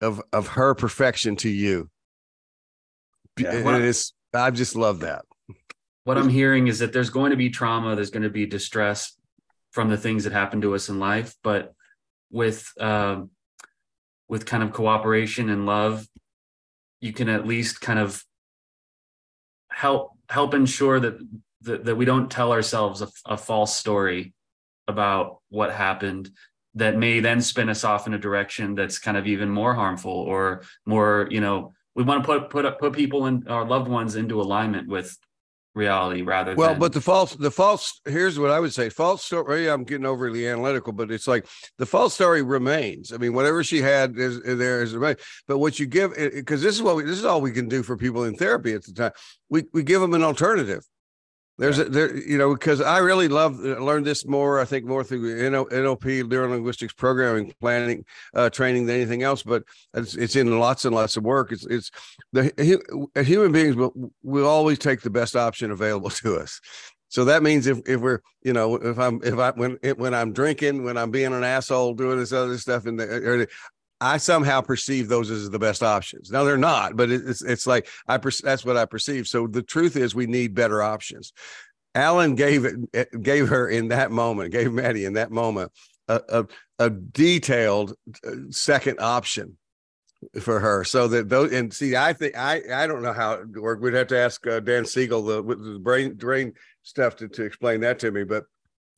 of 0.00 0.22
of 0.32 0.48
her 0.48 0.74
perfection 0.74 1.36
to 1.36 1.48
you 1.48 1.88
Yeah. 3.38 3.62
Well- 3.62 3.82
it's 3.82 4.12
i 4.32 4.50
just 4.50 4.76
love 4.76 5.00
that 5.00 5.24
what 6.04 6.18
I'm 6.18 6.28
hearing 6.28 6.68
is 6.68 6.78
that 6.80 6.92
there's 6.92 7.10
going 7.10 7.30
to 7.30 7.36
be 7.36 7.48
trauma, 7.48 7.96
there's 7.96 8.10
going 8.10 8.22
to 8.24 8.30
be 8.30 8.44
distress 8.44 9.16
from 9.72 9.88
the 9.88 9.96
things 9.96 10.24
that 10.24 10.32
happen 10.32 10.60
to 10.60 10.74
us 10.74 10.90
in 10.90 11.00
life, 11.00 11.34
but 11.42 11.74
with 12.30 12.70
um, 12.78 13.30
with 14.28 14.44
kind 14.46 14.62
of 14.62 14.72
cooperation 14.72 15.48
and 15.48 15.66
love, 15.66 16.06
you 17.00 17.12
can 17.12 17.28
at 17.28 17.46
least 17.46 17.80
kind 17.80 17.98
of 17.98 18.22
help 19.70 20.10
help 20.28 20.52
ensure 20.52 21.00
that 21.00 21.18
that, 21.64 21.84
that 21.84 21.96
we 21.96 22.04
don't 22.04 22.30
tell 22.30 22.52
ourselves 22.52 23.02
a, 23.02 23.08
a 23.26 23.36
false 23.36 23.76
story 23.76 24.32
about 24.86 25.38
what 25.48 25.72
happened 25.72 26.30
that 26.76 26.96
may 26.96 27.20
then 27.20 27.40
spin 27.40 27.68
us 27.68 27.84
off 27.84 28.06
in 28.06 28.14
a 28.14 28.18
direction 28.18 28.74
that's 28.74 28.98
kind 28.98 29.16
of 29.16 29.26
even 29.26 29.48
more 29.48 29.74
harmful 29.74 30.12
or 30.12 30.62
more 30.86 31.28
you 31.30 31.40
know 31.40 31.72
we 31.94 32.02
want 32.02 32.22
to 32.22 32.26
put 32.26 32.50
put 32.50 32.64
up 32.64 32.78
put 32.78 32.92
people 32.92 33.26
and 33.26 33.48
our 33.48 33.64
loved 33.64 33.88
ones 33.88 34.16
into 34.16 34.40
alignment 34.40 34.88
with 34.88 35.16
reality 35.74 36.22
rather 36.22 36.54
well 36.54 36.70
than 36.70 36.78
but 36.78 36.92
the 36.92 37.00
false 37.00 37.34
the 37.34 37.50
false 37.50 38.00
here's 38.04 38.38
what 38.38 38.50
i 38.50 38.60
would 38.60 38.72
say. 38.72 38.88
False 38.88 39.24
story 39.24 39.68
i'm 39.68 39.82
getting 39.82 40.06
overly 40.06 40.46
analytical 40.46 40.92
but 40.92 41.10
it's 41.10 41.26
like 41.26 41.46
the 41.78 41.86
false 41.86 42.14
story 42.14 42.42
remains. 42.42 43.12
I 43.12 43.16
mean 43.16 43.32
whatever 43.32 43.64
she 43.64 43.80
had 43.80 44.16
is, 44.16 44.36
is 44.38 44.58
there 44.58 44.82
is 44.82 44.94
but 45.48 45.58
what 45.58 45.80
you 45.80 45.86
give 45.86 46.14
because 46.14 46.62
this 46.62 46.76
is 46.76 46.82
what 46.82 46.96
we, 46.96 47.02
this 47.02 47.18
is 47.18 47.24
all 47.24 47.40
we 47.40 47.50
can 47.50 47.68
do 47.68 47.82
for 47.82 47.96
people 47.96 48.24
in 48.24 48.36
therapy 48.36 48.72
at 48.72 48.84
the 48.84 48.92
time. 48.92 49.12
We 49.48 49.64
we 49.72 49.82
give 49.82 50.00
them 50.00 50.14
an 50.14 50.22
alternative 50.22 50.84
there's 51.58 51.78
a 51.78 51.84
there 51.84 52.16
you 52.16 52.36
know 52.36 52.52
because 52.52 52.80
i 52.80 52.98
really 52.98 53.28
love 53.28 53.58
uh, 53.64 53.78
learned 53.78 54.04
this 54.04 54.26
more 54.26 54.60
i 54.60 54.64
think 54.64 54.84
more 54.84 55.04
through 55.04 55.36
NL, 55.36 55.70
nlp 55.70 56.28
neuro 56.28 56.50
linguistics 56.50 56.92
programming 56.92 57.52
planning 57.60 58.04
uh, 58.34 58.50
training 58.50 58.86
than 58.86 58.96
anything 58.96 59.22
else 59.22 59.42
but 59.42 59.62
it's, 59.94 60.14
it's 60.14 60.36
in 60.36 60.58
lots 60.58 60.84
and 60.84 60.94
lots 60.94 61.16
of 61.16 61.24
work. 61.24 61.52
It's 61.52 61.66
it's 61.66 61.90
the 62.32 62.52
hu- 62.58 63.22
human 63.22 63.52
beings 63.52 63.76
will 63.76 64.12
will 64.22 64.46
always 64.46 64.78
take 64.78 65.02
the 65.02 65.10
best 65.10 65.36
option 65.36 65.70
available 65.70 66.10
to 66.22 66.36
us. 66.36 66.60
So 67.08 67.24
that 67.26 67.44
means 67.44 67.66
if, 67.68 67.80
if 67.86 68.00
we're 68.00 68.20
you 68.42 68.52
know 68.52 68.74
if 68.74 68.98
i'm 68.98 69.20
if 69.22 69.38
i 69.38 69.50
when 69.52 69.78
when 69.96 70.14
i'm 70.14 70.32
drinking 70.32 70.82
when 70.82 70.96
i'm 70.96 71.12
being 71.12 71.32
an 71.32 71.44
asshole 71.44 71.94
doing 71.94 72.18
this 72.18 72.32
other 72.32 72.58
stuff 72.58 72.86
in 72.86 72.96
the 72.96 73.04
or 73.04 73.46
I 74.00 74.18
somehow 74.18 74.60
perceive 74.60 75.08
those 75.08 75.30
as 75.30 75.50
the 75.50 75.58
best 75.58 75.82
options. 75.82 76.30
Now 76.30 76.44
they're 76.44 76.56
not, 76.56 76.96
but 76.96 77.10
it's 77.10 77.42
it's 77.42 77.66
like 77.66 77.88
I 78.06 78.18
per, 78.18 78.30
that's 78.42 78.64
what 78.64 78.76
I 78.76 78.84
perceive. 78.84 79.26
So 79.26 79.46
the 79.46 79.62
truth 79.62 79.96
is, 79.96 80.14
we 80.14 80.26
need 80.26 80.54
better 80.54 80.82
options. 80.82 81.32
Allen 81.94 82.34
gave 82.34 82.64
it 82.64 83.22
gave 83.22 83.48
her 83.48 83.68
in 83.68 83.88
that 83.88 84.10
moment, 84.10 84.52
gave 84.52 84.72
Maddie 84.72 85.04
in 85.04 85.14
that 85.14 85.30
moment 85.30 85.72
a 86.08 86.20
a, 86.28 86.46
a 86.78 86.90
detailed 86.90 87.94
uh, 88.26 88.32
second 88.50 88.98
option 89.00 89.56
for 90.40 90.60
her, 90.60 90.84
so 90.84 91.08
that 91.08 91.28
those 91.28 91.52
and 91.52 91.72
see, 91.72 91.96
I 91.96 92.12
think 92.12 92.36
I 92.36 92.62
I 92.72 92.86
don't 92.86 93.02
know 93.02 93.12
how 93.12 93.34
it 93.34 93.48
worked. 93.60 93.82
We'd 93.82 93.94
have 93.94 94.08
to 94.08 94.18
ask 94.18 94.46
uh, 94.46 94.60
Dan 94.60 94.84
Siegel 94.84 95.22
the, 95.22 95.42
the 95.42 95.78
brain 95.78 96.14
brain 96.14 96.52
stuff 96.82 97.16
to 97.16 97.28
to 97.28 97.44
explain 97.44 97.80
that 97.80 97.98
to 98.00 98.10
me, 98.10 98.24
but 98.24 98.44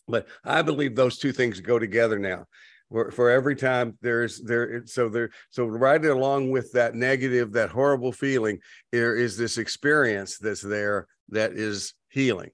But 0.09 0.27
I 0.45 0.63
believe 0.63 0.95
those 0.95 1.19
two 1.19 1.33
things 1.33 1.61
go 1.61 1.79
together 1.79 2.19
now. 2.19 2.47
For, 2.91 3.11
for 3.11 3.31
every 3.31 3.57
time 3.57 3.99
there's 4.01 4.41
there 4.41 4.87
so 4.87 5.09
there 5.09 5.31
so 5.51 5.65
right 5.65 6.05
along 6.05 6.51
with 6.51 6.71
that 6.73 6.95
negative 6.95 7.53
that 7.53 7.71
horrible 7.71 8.13
feeling 8.13 8.61
there 8.93 9.17
is 9.17 9.37
this 9.37 9.59
experience 9.59 10.39
that's 10.39 10.63
there 10.63 11.09
that 11.31 11.53
is 11.53 11.95
healing. 12.11 12.51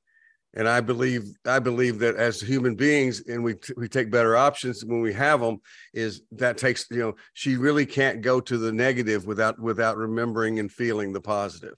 And 0.55 0.69
i 0.69 0.81
believe 0.81 1.23
i 1.47 1.59
believe 1.59 1.99
that 2.01 2.17
as 2.17 2.41
human 2.41 2.75
beings 2.75 3.23
and 3.27 3.43
we 3.43 3.55
we 3.77 3.89
take 3.89 4.11
better 4.11 4.37
options 4.37 4.85
when 4.85 5.01
we 5.01 5.13
have 5.15 5.41
them 5.41 5.59
is 5.95 6.23
that 6.33 6.59
takes 6.59 6.87
you 6.91 6.99
know 6.99 7.15
she 7.33 7.57
really 7.57 7.87
can't 7.87 8.21
go 8.21 8.39
to 8.41 8.59
the 8.59 8.73
negative 8.73 9.27
without 9.27 9.59
without 9.59 9.97
remembering 9.97 10.59
and 10.59 10.71
feeling 10.71 11.13
the 11.13 11.23
positive. 11.23 11.75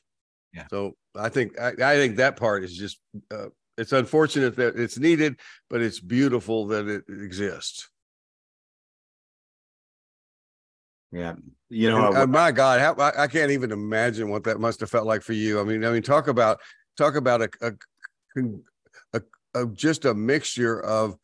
Yeah. 0.53 0.67
so 0.71 0.97
i 1.17 1.29
think 1.29 1.59
i, 1.61 1.69
I 1.69 1.97
think 1.97 2.17
that 2.17 2.37
part 2.37 2.65
is 2.65 2.77
just 2.77 2.99
uh, 3.33 3.47
it's 3.79 3.93
unfortunate 3.93 4.57
that 4.57 4.77
it's 4.77 4.99
needed 4.99 5.39
but 5.71 5.81
it's 5.81 6.01
beautiful 6.01 6.67
that 6.69 6.89
it 6.89 7.05
exists 7.09 7.89
Yeah. 11.15 11.35
You 11.71 11.91
know, 11.91 12.09
And, 12.09 12.17
uh, 12.17 12.27
my 12.27 12.53
God, 12.53 12.81
how, 12.81 12.95
I, 12.95 13.25
I 13.25 13.27
can't 13.27 13.51
even 13.51 13.73
imagine 13.73 14.29
what 14.29 14.45
that 14.45 14.61
must 14.61 14.81
have 14.81 14.91
felt 14.91 15.07
like 15.07 15.23
for 15.23 15.33
you. 15.33 15.61
I 15.61 15.65
mean, 15.65 15.85
I 15.85 15.91
mean, 15.91 16.03
talk 16.03 16.29
about 16.29 16.61
talk 16.97 17.15
about 17.15 17.43
a 17.43 17.49
a, 17.63 17.73
a, 19.13 19.23
a 19.55 19.67
just 19.69 20.05
a 20.05 20.15
mixture 20.15 20.81
of 20.83 21.17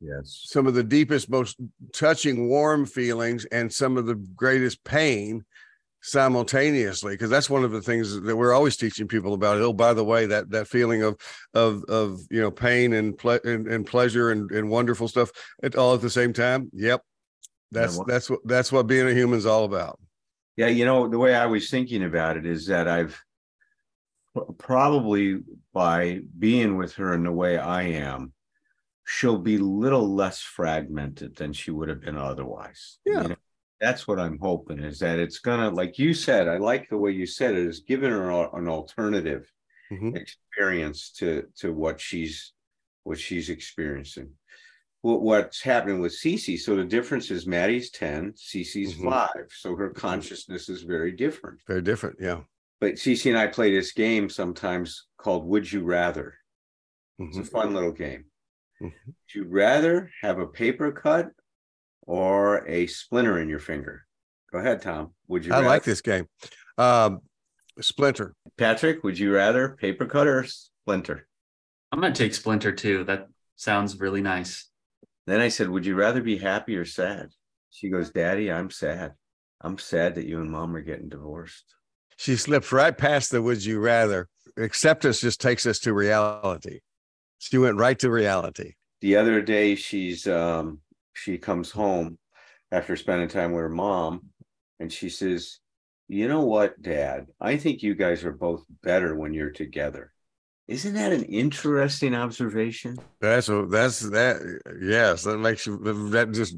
yes. 0.00 0.44
some 0.46 0.66
of 0.66 0.74
the 0.74 0.84
deepest, 0.84 1.30
most 1.30 1.56
touching, 1.92 2.48
warm 2.48 2.86
feelings 2.86 3.46
and 3.46 3.72
some 3.72 3.96
of 3.96 4.06
the 4.06 4.14
greatest 4.14 4.84
pain 4.84 5.44
simultaneously 6.02 7.12
because 7.12 7.28
that's 7.28 7.50
one 7.50 7.62
of 7.62 7.72
the 7.72 7.82
things 7.82 8.18
that 8.22 8.34
we're 8.34 8.54
always 8.54 8.74
teaching 8.74 9.06
people 9.06 9.34
about 9.34 9.58
oh 9.58 9.70
by 9.70 9.92
the 9.92 10.02
way 10.02 10.24
that 10.24 10.48
that 10.48 10.66
feeling 10.66 11.02
of 11.02 11.14
of 11.52 11.84
of 11.90 12.20
you 12.30 12.40
know 12.40 12.50
pain 12.50 12.94
and 12.94 13.18
ple- 13.18 13.38
and, 13.44 13.66
and 13.68 13.86
pleasure 13.86 14.30
and, 14.30 14.50
and 14.50 14.70
wonderful 14.70 15.08
stuff 15.08 15.30
at 15.62 15.76
all 15.76 15.92
at 15.92 16.00
the 16.00 16.08
same 16.08 16.32
time 16.32 16.70
yep 16.72 17.02
that's 17.72 17.96
well- 17.96 18.06
that's 18.06 18.28
what 18.30 18.40
that's 18.44 18.72
what 18.72 18.86
being 18.86 19.06
a 19.08 19.12
human 19.14 19.38
is 19.38 19.46
all 19.46 19.64
about 19.64 19.98
Yeah, 20.56 20.68
you 20.68 20.84
know, 20.84 21.08
the 21.08 21.18
way 21.18 21.34
I 21.34 21.46
was 21.46 21.70
thinking 21.70 22.04
about 22.04 22.36
it 22.36 22.44
is 22.46 22.66
that 22.66 22.86
I've 22.88 23.18
probably 24.58 25.40
by 25.72 26.20
being 26.38 26.76
with 26.76 26.94
her 26.94 27.14
in 27.14 27.24
the 27.24 27.32
way 27.32 27.58
I 27.58 27.82
am, 27.82 28.32
she'll 29.04 29.38
be 29.38 29.58
little 29.58 30.08
less 30.14 30.40
fragmented 30.40 31.36
than 31.36 31.52
she 31.52 31.70
would 31.70 31.88
have 31.88 32.00
been 32.00 32.16
otherwise. 32.16 32.98
You 33.04 33.14
Yeah. 33.14 33.22
know, 33.22 33.36
that's 33.80 34.06
what 34.06 34.18
I'm 34.20 34.38
hoping 34.38 34.78
is 34.80 34.98
that 35.00 35.18
it's 35.18 35.38
gonna, 35.38 35.70
like 35.70 35.98
you 35.98 36.12
said, 36.14 36.46
I 36.48 36.58
like 36.58 36.88
the 36.88 36.98
way 36.98 37.12
you 37.12 37.26
said 37.26 37.54
it, 37.54 37.66
is 37.66 37.80
giving 37.80 38.10
her 38.10 38.30
an 38.56 38.68
alternative 38.68 39.50
Mhm. 39.90 40.16
experience 40.16 41.10
to 41.12 41.48
to 41.56 41.72
what 41.72 42.00
she's 42.00 42.52
what 43.04 43.18
she's 43.18 43.48
experiencing. 43.48 44.36
What 45.02 45.22
what's 45.22 45.62
happening 45.62 46.00
with 46.00 46.12
Cece? 46.12 46.58
So 46.58 46.76
the 46.76 46.84
difference 46.84 47.30
is 47.30 47.46
Maddie's 47.46 47.90
10, 47.90 48.32
Cece's 48.32 48.94
Mhm. 48.94 49.10
five. 49.10 49.46
So 49.50 49.74
her 49.76 49.90
consciousness 49.90 50.68
is 50.68 50.82
very 50.82 51.12
different. 51.12 51.60
very 51.66 51.80
different 51.82 52.16
yeah 52.20 52.42
But 52.80 52.94
Cece 52.94 53.28
and 53.30 53.38
I 53.38 53.46
play 53.46 53.70
this 53.74 53.92
game 53.92 54.28
sometimes 54.30 55.06
called 55.18 55.46
Would 55.46 55.70
You 55.72 55.82
Rather? 55.82 56.34
It's 57.18 57.36
a 57.36 57.40
Mhm. 57.42 57.50
fun 57.50 57.74
little 57.74 57.92
game. 57.92 58.24
Mhm. 58.80 58.92
Would 59.06 59.34
you 59.34 59.44
rather 59.44 60.10
have 60.22 60.38
a 60.38 60.46
paper 60.46 60.90
cut 60.92 61.30
or 62.02 62.66
a 62.68 62.86
splinter 62.86 63.38
in 63.38 63.48
your 63.48 63.58
finger? 63.58 64.06
Go 64.52 64.58
ahead, 64.58 64.80
Thom. 64.82 65.14
Would 65.28 65.44
you 65.44 65.52
I 65.52 65.56
rather? 65.56 65.68
like 65.68 65.84
this 65.84 66.00
game. 66.00 66.26
Um, 66.78 67.20
Splinter. 67.80 68.34
Patrick, 68.58 69.02
would 69.04 69.18
you 69.18 69.32
rather 69.34 69.70
paper 69.76 70.04
cut 70.06 70.26
or 70.26 70.44
splinter? 70.44 71.26
I'm 71.92 72.00
gonna 72.00 72.14
take 72.14 72.34
Splinter 72.34 72.72
too. 72.72 73.04
That 73.04 73.28
sounds 73.56 73.98
really 74.00 74.20
nice. 74.22 74.69
Then 75.30 75.40
I 75.40 75.46
said, 75.46 75.70
Would 75.70 75.86
you 75.86 75.94
rather 75.94 76.20
be 76.20 76.38
happy 76.38 76.74
or 76.76 76.84
sad? 76.84 77.28
She 77.70 77.88
goes, 77.88 78.10
Daddy, 78.10 78.50
I'm 78.50 78.68
sad. 78.68 79.12
I'm 79.60 79.78
sad 79.78 80.16
that 80.16 80.26
you 80.26 80.40
and 80.40 80.50
mom 80.50 80.74
are 80.74 80.80
getting 80.80 81.08
divorced. 81.08 81.76
She 82.16 82.34
slips 82.34 82.72
right 82.72 82.96
past 82.98 83.30
the 83.30 83.40
would 83.40 83.64
you 83.64 83.78
rather. 83.78 84.28
Acceptance 84.56 85.20
just 85.20 85.40
takes 85.40 85.66
us 85.66 85.78
to 85.80 85.94
reality. 85.94 86.80
She 87.38 87.58
went 87.58 87.78
right 87.78 87.96
to 88.00 88.10
reality. 88.10 88.72
The 89.02 89.14
other 89.16 89.40
day 89.40 89.76
she's 89.76 90.26
um 90.26 90.80
she 91.12 91.38
comes 91.38 91.70
home 91.70 92.18
after 92.72 92.96
spending 92.96 93.28
time 93.28 93.52
with 93.52 93.62
her 93.62 93.68
mom 93.68 94.30
and 94.80 94.92
she 94.92 95.08
says, 95.08 95.60
You 96.08 96.26
know 96.26 96.44
what, 96.44 96.82
Dad? 96.82 97.28
I 97.40 97.56
think 97.56 97.84
you 97.84 97.94
guys 97.94 98.24
are 98.24 98.32
both 98.32 98.64
better 98.82 99.14
when 99.14 99.32
you're 99.32 99.52
together. 99.52 100.12
Isn't 100.70 100.94
that 100.94 101.12
an 101.12 101.24
interesting 101.24 102.14
observation? 102.14 102.96
That's 103.20 103.48
a, 103.48 103.66
that's 103.66 103.98
that. 104.10 104.60
Yes, 104.80 105.24
that 105.24 105.38
makes 105.38 105.66
you. 105.66 105.76
That 106.10 106.30
just 106.30 106.56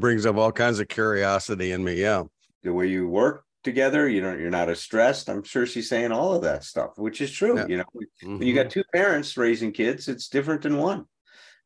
brings 0.00 0.24
up 0.24 0.36
all 0.36 0.50
kinds 0.52 0.80
of 0.80 0.88
curiosity 0.88 1.72
in 1.72 1.84
me. 1.84 2.00
Yeah. 2.00 2.22
The 2.62 2.72
way 2.72 2.86
you 2.86 3.06
work 3.06 3.44
together, 3.62 4.08
you 4.08 4.22
know, 4.22 4.32
you're 4.34 4.48
not 4.48 4.70
as 4.70 4.80
stressed. 4.80 5.28
I'm 5.28 5.42
sure 5.42 5.66
she's 5.66 5.86
saying 5.90 6.12
all 6.12 6.34
of 6.34 6.40
that 6.42 6.64
stuff, 6.64 6.92
which 6.96 7.20
is 7.20 7.30
true. 7.30 7.58
Yeah. 7.58 7.66
You 7.66 7.76
know, 7.76 7.84
when 8.22 8.48
you 8.48 8.54
got 8.54 8.70
two 8.70 8.84
parents 8.94 9.36
raising 9.36 9.70
kids, 9.70 10.08
it's 10.08 10.28
different 10.28 10.62
than 10.62 10.78
one. 10.78 11.04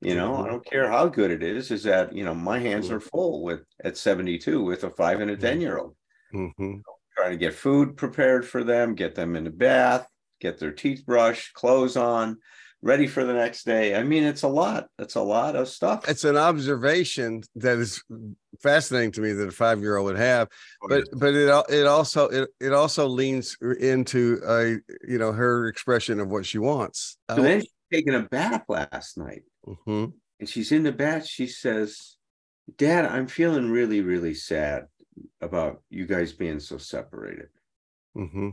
You 0.01 0.17
know, 0.17 0.35
I 0.35 0.41
Mhm. 0.41 0.47
don't 0.51 0.67
care 0.67 0.91
how 0.91 1.07
good 1.07 1.31
it 1.31 1.45
is, 1.45 1.71
is 1.71 1.85
that, 1.85 2.13
you 2.13 2.25
know, 2.25 2.35
my 2.35 2.59
hands 2.59 2.89
Mhm. 2.89 2.95
are 2.97 3.01
full 3.01 3.45
with 3.45 3.61
at 3.85 3.97
72 3.97 4.61
with 4.65 4.83
a 4.83 4.91
five 4.91 5.21
and 5.21 5.31
a 5.31 5.37
Mhm. 5.37 5.41
10 5.41 5.61
year 5.61 5.79
old, 5.79 5.95
hmm 6.33 6.81
trying 7.17 7.31
to 7.31 7.39
get 7.39 7.55
food 7.55 7.97
prepared 7.97 8.45
for 8.45 8.63
them, 8.65 8.95
get 8.95 9.15
them 9.15 9.37
in 9.37 9.45
the 9.45 9.51
bath, 9.51 10.07
get 10.41 10.59
their 10.59 10.73
teeth 10.73 11.05
brushed, 11.07 11.55
clothes 11.55 11.97
on, 11.97 12.39
ready 12.83 13.07
for 13.07 13.25
the 13.25 13.33
next 13.33 13.65
day. 13.65 13.95
I 13.97 14.03
mean, 14.03 14.23
it's 14.23 14.43
a 14.43 14.49
lot. 14.49 14.89
It's 14.99 15.15
a 15.17 15.21
lot 15.23 15.57
of 15.57 15.69
stuff. 15.69 16.09
It's 16.09 16.25
an 16.25 16.37
observation 16.37 17.43
that 17.57 17.79
is 17.79 18.03
fascinating 18.63 19.13
to 19.13 19.21
me 19.21 19.33
that 19.33 19.49
a 19.49 19.53
five 19.53 19.81
year 19.81 19.97
old 19.97 20.07
would 20.07 20.17
have. 20.19 20.49
but 20.89 21.05
but 21.15 21.35
it 21.35 21.49
it 21.69 21.87
also 21.87 22.29
it, 22.29 22.49
it 22.61 22.73
also 22.73 23.07
leans 23.07 23.57
into 23.81 24.41
a 24.47 24.77
you 25.09 25.19
know 25.19 25.33
her 25.33 25.69
expression 25.69 26.21
of 26.21 26.29
what 26.29 26.47
she 26.47 26.59
wants. 26.59 27.17
so 27.35 27.43
then 27.43 27.61
she's 27.61 27.71
taking 27.93 28.15
a 28.15 28.23
bath 28.23 28.65
last 28.69 29.19
night. 29.19 29.43
Mhm. 29.67 30.13
and 30.39 30.49
she's 30.49 30.71
in 30.71 30.83
the 30.85 30.93
bath. 30.93 31.27
She 31.27 31.47
says, 31.47 32.17
Dad, 32.77 33.05
I'm 33.07 33.27
feeling 33.27 33.71
really, 33.71 34.01
really 34.01 34.35
sad 34.35 34.85
about 35.41 35.83
you 35.89 36.07
guys 36.07 36.33
being 36.33 36.61
so 36.61 36.79
separated. 36.79 37.49
Mhm. 38.17 38.53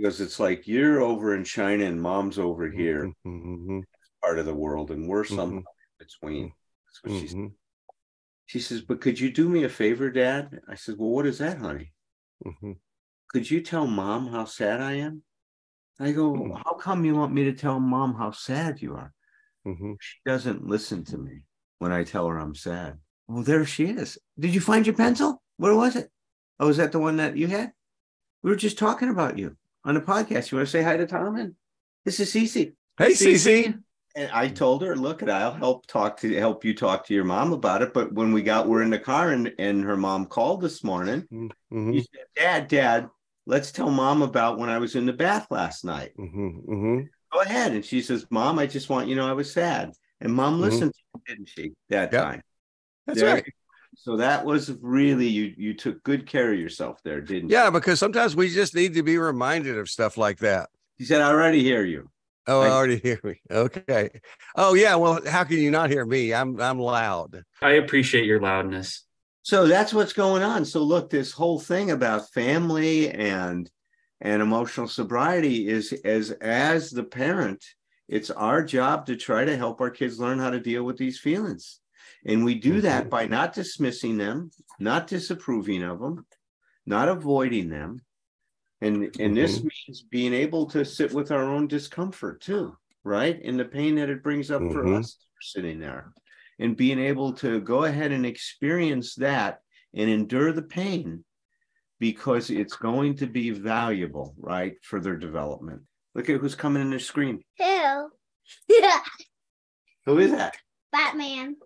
Goes, 0.00 0.20
It's 0.20 0.40
like 0.40 0.66
you're 0.66 1.00
over 1.00 1.34
in 1.34 1.44
China 1.44 1.84
and 1.84 2.00
mom's 2.00 2.38
over 2.38 2.70
here, 2.70 3.12
Mhm. 3.26 3.82
part 4.22 4.38
of 4.38 4.46
the 4.46 4.54
world, 4.54 4.90
and 4.90 5.06
we're 5.06 5.24
Mhm. 5.24 5.36
somehow 5.36 5.58
in 5.58 5.64
between. 5.98 6.52
That's 6.86 7.04
what 7.04 7.20
she 7.20 7.28
said. 7.28 7.36
Mhm. 7.36 7.54
She 8.46 8.60
says, 8.60 8.80
But 8.80 9.00
could 9.00 9.20
you 9.20 9.30
do 9.30 9.48
me 9.48 9.64
a 9.64 9.68
favor, 9.68 10.10
Dad? 10.10 10.60
I 10.66 10.76
said, 10.76 10.96
Well, 10.98 11.10
what 11.10 11.26
is 11.26 11.38
that, 11.38 11.58
honey? 11.58 11.92
Could 13.28 13.50
you 13.50 13.60
tell 13.62 13.86
mom 13.86 14.28
how 14.28 14.44
sad 14.46 14.80
I 14.80 14.94
am? 14.94 15.24
I 15.98 16.12
go, 16.12 16.34
Hmm. 16.36 16.52
How 16.52 16.74
come 16.74 17.04
you 17.04 17.14
want 17.14 17.32
me 17.34 17.44
to 17.44 17.52
tell 17.52 17.78
mom 17.78 18.14
how 18.14 18.30
sad 18.30 18.80
you 18.80 18.94
are? 18.94 19.14
She 20.00 20.18
doesn't 20.24 20.66
listen 20.66 21.04
to 21.04 21.18
me 21.18 21.44
when 21.78 21.92
I 21.92 22.02
tell 22.02 22.26
her 22.28 22.38
I'm 22.38 22.54
sad. 22.54 22.98
Well, 23.28 23.42
there 23.44 23.64
she 23.64 23.84
is. 23.86 24.18
Did 24.38 24.54
you 24.54 24.60
find 24.60 24.86
your 24.86 24.96
pencil? 24.96 25.42
Where 25.58 25.74
was 25.76 25.96
it? 25.96 26.10
Oh, 26.58 26.68
is 26.68 26.78
that 26.78 26.92
the 26.92 26.98
one 26.98 27.16
that 27.18 27.36
you 27.36 27.46
had? 27.46 27.72
We 28.42 28.50
were 28.50 28.56
just 28.56 28.78
talking 28.78 29.08
about 29.08 29.38
you 29.38 29.56
on 29.84 29.94
the 29.94 30.00
podcast. 30.00 30.50
You 30.50 30.58
want 30.58 30.68
to 30.68 30.72
say 30.72 30.82
hi 30.82 30.96
to 30.96 31.06
Thom? 31.06 31.36
And 31.36 31.54
this 32.04 32.20
is 32.20 32.32
Cece. 32.32 32.72
Hey, 32.98 33.10
Cece. 33.12 33.78
And 34.14 34.30
I 34.30 34.48
told 34.48 34.82
her, 34.82 34.94
look, 34.94 35.22
I'll 35.22 35.54
help 35.54 35.86
talk 35.86 36.18
to 36.20 36.34
help 36.38 36.64
you 36.66 36.74
talk 36.74 37.06
to 37.06 37.14
your 37.14 37.24
mom 37.24 37.52
about 37.54 37.80
it. 37.80 37.94
But 37.94 38.12
when 38.12 38.32
we 38.32 38.42
got 38.42 38.68
we're 38.68 38.82
in 38.82 38.90
the 38.90 38.98
car 38.98 39.30
and, 39.30 39.52
and 39.58 39.82
her 39.84 39.96
mom 39.96 40.26
called 40.26 40.60
this 40.60 40.84
morning, 40.84 41.26
Mhm. 41.72 41.94
you 41.94 42.00
said, 42.00 42.26
Dad, 42.36 42.68
Dad, 42.68 43.08
let's 43.46 43.72
tell 43.72 43.90
mom 43.90 44.20
about 44.20 44.58
when 44.58 44.68
I 44.68 44.76
was 44.78 44.96
in 44.96 45.06
the 45.06 45.14
bath 45.14 45.46
last 45.50 45.84
night 45.84 46.12
Mhm. 46.18 46.66
Mhm. 46.66 47.08
go 47.32 47.40
ahead. 47.40 47.72
And 47.72 47.82
she 47.82 48.02
says, 48.02 48.26
Mom, 48.30 48.58
I 48.58 48.66
just 48.66 48.90
want 48.90 49.08
you 49.08 49.14
know 49.16 49.26
I 49.26 49.32
was 49.32 49.50
sad. 49.50 49.92
And 50.20 50.34
mom 50.34 50.58
Mhm. 50.58 50.60
listened, 50.60 50.92
to 50.92 50.98
you, 51.14 51.22
didn't 51.26 51.48
she, 51.48 51.72
that 51.88 52.12
Yeah. 52.12 52.22
time? 52.22 52.42
That's 53.06 53.20
There- 53.20 53.34
right. 53.36 53.44
So 53.94 54.16
that 54.16 54.44
was 54.44 54.70
really 54.80 55.26
you 55.28 55.54
you 55.56 55.74
took 55.74 56.02
good 56.02 56.26
care 56.26 56.52
of 56.52 56.58
yourself 56.58 57.02
there, 57.04 57.20
didn't 57.20 57.50
Yeah, 57.50 57.58
you? 57.58 57.64
Yeah, 57.64 57.70
because 57.70 57.98
sometimes 57.98 58.34
we 58.34 58.48
just 58.48 58.74
need 58.74 58.94
to 58.94 59.02
be 59.02 59.18
reminded 59.18 59.78
of 59.78 59.88
stuff 59.88 60.16
like 60.16 60.38
that. 60.38 60.70
He 60.98 61.04
said, 61.04 61.20
I 61.20 61.28
already 61.30 61.62
hear 61.62 61.84
you. 61.84 62.08
Oh, 62.46 62.60
I 62.60 62.64
Thank- 62.64 62.74
already 62.74 62.96
hear 62.98 63.20
me. 63.22 63.40
Okay. 63.50 64.10
Oh, 64.56 64.74
yeah. 64.74 64.96
Well, 64.96 65.20
how 65.26 65.44
can 65.44 65.58
you 65.58 65.70
not 65.70 65.90
hear 65.90 66.04
me? 66.04 66.32
I'm 66.34 66.60
I'm 66.60 66.78
loud. 66.78 67.42
I 67.60 67.72
appreciate 67.72 68.24
your 68.24 68.40
loudness. 68.40 69.04
So 69.42 69.66
that's 69.66 69.92
what's 69.92 70.12
going 70.12 70.42
on. 70.42 70.64
So 70.64 70.82
look, 70.82 71.10
this 71.10 71.32
whole 71.32 71.58
thing 71.60 71.90
about 71.90 72.30
family 72.30 73.10
and 73.10 73.70
and 74.20 74.40
emotional 74.40 74.88
sobriety 74.88 75.68
is 75.68 75.92
as 76.04 76.30
as 76.30 76.90
the 76.90 77.04
parent, 77.04 77.64
it's 78.08 78.30
our 78.30 78.62
job 78.64 79.06
to 79.06 79.16
try 79.16 79.44
to 79.44 79.56
help 79.56 79.80
our 79.80 79.90
kids 79.90 80.18
learn 80.18 80.38
how 80.38 80.50
to 80.50 80.60
deal 80.60 80.84
with 80.84 80.96
these 80.96 81.18
feelings. 81.18 81.80
And 82.24 82.44
we 82.44 82.54
do 82.54 82.80
that 82.82 83.06
Mhm. 83.06 83.10
by 83.10 83.26
not 83.26 83.52
dismissing 83.54 84.16
them, 84.16 84.50
not 84.78 85.06
disapproving 85.06 85.82
of 85.82 85.98
them, 86.00 86.26
not 86.86 87.08
avoiding 87.08 87.68
them. 87.68 88.02
And 88.80 89.14
and 89.20 89.36
this 89.36 89.60
Mhm. 89.60 89.70
means 89.70 90.02
being 90.02 90.32
able 90.32 90.66
to 90.70 90.84
sit 90.84 91.12
with 91.12 91.30
our 91.30 91.42
own 91.44 91.66
discomfort 91.68 92.40
too. 92.40 92.76
right? 93.04 93.40
And 93.42 93.58
the 93.58 93.64
pain 93.64 93.96
that 93.96 94.08
it 94.10 94.22
brings 94.22 94.48
up 94.52 94.60
for 94.72 94.84
Mhm. 94.84 95.00
us 95.00 95.18
sitting 95.40 95.80
there 95.80 96.12
and 96.60 96.76
being 96.76 97.00
able 97.00 97.32
to 97.32 97.60
go 97.60 97.82
ahead 97.82 98.12
and 98.12 98.24
experience 98.24 99.16
that 99.16 99.60
and 99.92 100.08
endure 100.08 100.52
the 100.52 100.62
pain 100.62 101.24
because 101.98 102.48
it's 102.48 102.76
going 102.76 103.16
to 103.16 103.26
be 103.26 103.50
valuable, 103.50 104.36
right, 104.38 104.76
for 104.84 105.00
their 105.00 105.16
development. 105.16 105.82
Look 106.14 106.30
at 106.30 106.38
who's 106.40 106.54
coming 106.54 106.80
in 106.80 106.90
the 106.90 107.00
screen. 107.00 107.42
Who? 107.58 108.12
Yeah, 108.68 109.00
Who 110.06 110.18
is 110.20 110.30
that? 110.30 110.56
Batman. 110.92 111.56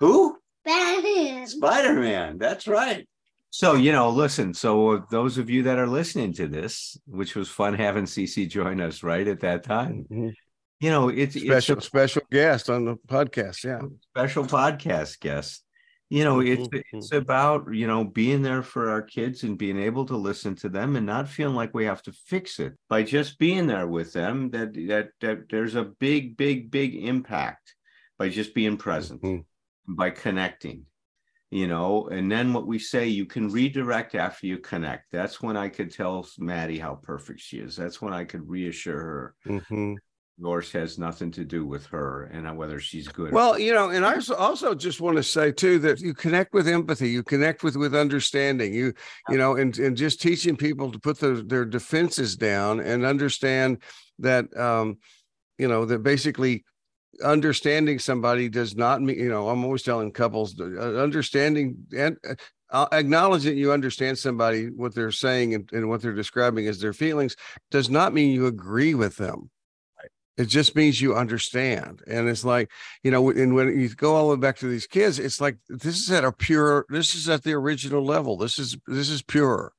Who? 0.00 0.36
Batman. 0.64 1.46
Spider 1.46 1.94
Man. 2.00 2.38
That's 2.38 2.68
right. 2.68 3.08
So, 3.50 3.74
you 3.74 3.92
know, 3.92 4.10
listen. 4.10 4.52
So, 4.52 5.04
those 5.10 5.38
of 5.38 5.48
you 5.48 5.62
that 5.64 5.78
are 5.78 5.86
listening 5.86 6.34
to 6.34 6.46
this, 6.46 6.98
which 7.06 7.34
was 7.34 7.48
fun 7.48 7.74
having 7.74 8.04
CC 8.04 8.46
join 8.48 8.80
us 8.80 9.02
right 9.02 9.26
at 9.26 9.40
that 9.40 9.64
time, 9.64 10.04
Mhm. 10.10 10.34
you 10.80 10.90
know, 10.90 11.08
it's, 11.08 11.34
it's 11.34 11.46
Special 11.46 11.78
a 11.78 11.82
special 11.82 12.22
guest 12.30 12.68
on 12.68 12.84
the 12.84 12.96
podcast. 13.06 13.64
Yeah. 13.64 13.80
special 14.10 14.44
podcast 14.44 15.18
guest. 15.20 15.64
You 16.10 16.24
know, 16.24 16.40
it's 16.40 16.68
Mhm. 16.68 16.82
it's 16.94 17.12
about 17.12 17.66
you 17.74 17.86
know 17.86 18.02
being 18.04 18.40
there 18.42 18.62
for 18.62 18.88
our 18.88 19.02
kids 19.02 19.42
and 19.42 19.58
being 19.58 19.78
able 19.78 20.06
to 20.06 20.16
listen 20.16 20.54
to 20.56 20.68
them 20.70 20.96
and 20.96 21.04
not 21.04 21.28
feeling 21.28 21.54
like 21.54 21.74
we 21.74 21.84
have 21.84 22.02
to 22.04 22.12
fix 22.12 22.58
it 22.60 22.74
by 22.88 23.02
just 23.02 23.38
being 23.38 23.66
there 23.66 23.86
with 23.86 24.14
them. 24.14 24.50
That 24.50 24.72
that 24.88 25.10
that 25.20 25.48
there's 25.50 25.74
a 25.74 25.84
big, 25.84 26.36
big, 26.38 26.70
big 26.70 26.94
impact 26.96 27.74
by 28.18 28.28
just 28.30 28.54
being 28.54 28.78
present, 28.78 29.20
Mhm. 29.22 29.44
By 29.88 30.10
connecting. 30.10 30.84
You 31.50 31.66
know, 31.66 32.08
and 32.08 32.30
then 32.30 32.52
what 32.52 32.66
we 32.66 32.78
say, 32.78 33.08
you 33.08 33.24
can 33.24 33.50
redirect 33.50 34.14
after 34.14 34.46
you 34.46 34.58
connect. 34.58 35.10
That's 35.10 35.40
when 35.40 35.56
I 35.56 35.70
could 35.70 35.90
tell 35.90 36.28
Maddie 36.38 36.78
how 36.78 36.96
perfect 36.96 37.40
she 37.40 37.56
is. 37.56 37.74
That's 37.74 38.02
when 38.02 38.12
I 38.12 38.24
could 38.24 38.46
reassure 38.46 39.00
her. 39.00 39.34
Mhm. 39.46 39.96
Yours 40.36 40.70
has 40.72 40.98
nothing 40.98 41.30
to 41.32 41.46
do 41.46 41.64
with 41.64 41.86
her 41.86 42.24
and 42.24 42.56
whether 42.58 42.78
she's 42.78 43.08
good. 43.08 43.32
Well, 43.32 43.58
you 43.58 43.72
know, 43.72 43.88
and 43.88 44.04
I 44.04 44.20
also- 44.36 44.74
just 44.74 45.00
want 45.00 45.16
to 45.16 45.22
say 45.22 45.50
too 45.50 45.78
that 45.80 46.00
you 46.00 46.12
connect 46.12 46.52
with 46.52 46.68
empathy, 46.68 47.08
you 47.08 47.22
connect 47.22 47.64
with 47.64 47.76
with 47.76 47.94
understanding, 47.94 48.74
you 48.74 48.92
you 49.30 49.38
know, 49.38 49.56
and 49.56 49.76
and 49.78 49.96
just 49.96 50.20
teaching 50.20 50.54
people 50.54 50.92
to 50.92 50.98
put 50.98 51.18
their 51.18 51.40
their 51.42 51.64
defenses 51.64 52.36
down 52.36 52.78
and 52.78 53.06
understand 53.06 53.82
that 54.18 54.54
um, 54.54 54.98
you 55.56 55.66
know, 55.66 55.86
that 55.86 56.02
basically 56.02 56.64
understanding 57.24 57.98
somebody 57.98 58.48
does 58.48 58.76
not 58.76 59.02
mean 59.02 59.18
you 59.18 59.28
know 59.28 59.48
i'm 59.48 59.64
always 59.64 59.82
telling 59.82 60.12
couples 60.12 60.58
uh, 60.60 60.64
understanding 61.02 61.76
and 61.96 62.16
uh, 62.70 62.86
acknowledge 62.92 63.44
that 63.44 63.54
you 63.54 63.72
understand 63.72 64.18
somebody 64.18 64.66
what 64.66 64.94
they're 64.94 65.10
saying 65.10 65.54
and, 65.54 65.70
and 65.72 65.88
what 65.88 66.02
they're 66.02 66.12
describing 66.12 66.66
as 66.66 66.80
their 66.80 66.92
feelings 66.92 67.36
does 67.70 67.88
not 67.88 68.12
mean 68.12 68.32
you 68.32 68.46
agree 68.46 68.94
with 68.94 69.16
them. 69.16 69.50
It 70.36 70.46
just 70.46 70.76
means 70.76 71.00
you 71.00 71.16
understand. 71.16 72.02
And 72.06 72.28
it's 72.28 72.44
like 72.44 72.70
you 73.02 73.10
know 73.10 73.30
and 73.30 73.54
when 73.54 73.78
you 73.78 73.88
go 73.88 74.14
all 74.14 74.28
the 74.28 74.36
way 74.36 74.40
back 74.40 74.58
to 74.58 74.68
these 74.68 74.86
kids 74.86 75.18
it's 75.18 75.40
like 75.40 75.58
this 75.68 75.98
is 75.98 76.10
at 76.10 76.24
a 76.24 76.32
pure 76.32 76.84
this 76.88 77.14
is 77.14 77.28
at 77.28 77.42
the 77.42 77.54
original 77.54 78.04
level. 78.04 78.36
This 78.36 78.58
is 78.58 78.76
this 78.86 79.08
is 79.08 79.22
pure. 79.22 79.72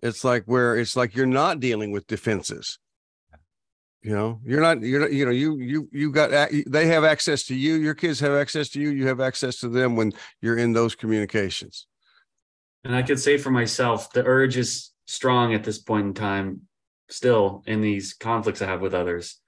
It's 0.00 0.22
like 0.22 0.44
where 0.44 0.76
it's 0.76 0.96
like 0.96 1.16
you're 1.16 1.26
not 1.26 1.60
dealing 1.60 1.90
with 1.90 2.06
defenses 2.06 2.78
you 4.02 4.14
know 4.14 4.40
you're 4.44 4.60
not 4.60 4.80
you're 4.82 5.00
not 5.00 5.12
you 5.12 5.24
know 5.24 5.30
you 5.30 5.58
you 5.58 5.88
you 5.92 6.12
got 6.12 6.30
they 6.66 6.86
have 6.86 7.04
access 7.04 7.42
to 7.44 7.54
you 7.54 7.74
your 7.74 7.94
kids 7.94 8.20
have 8.20 8.32
access 8.32 8.68
to 8.68 8.80
you 8.80 8.90
you 8.90 9.06
have 9.06 9.20
access 9.20 9.56
to 9.58 9.68
them 9.68 9.96
when 9.96 10.12
you're 10.40 10.58
in 10.58 10.72
those 10.72 10.94
communications 10.94 11.86
And 12.84 12.94
I 12.94 13.02
could 13.02 13.18
say 13.18 13.38
for 13.38 13.50
myself, 13.50 14.12
the 14.12 14.24
urge 14.24 14.56
is 14.56 14.92
strong 15.06 15.52
at 15.52 15.64
this 15.64 15.78
point 15.78 16.06
in 16.06 16.14
time, 16.14 16.62
still 17.10 17.62
in 17.66 17.80
these 17.80 18.14
conflicts 18.14 18.62
I 18.62 18.66
have 18.66 18.80
with 18.80 18.94
others, 18.94 19.40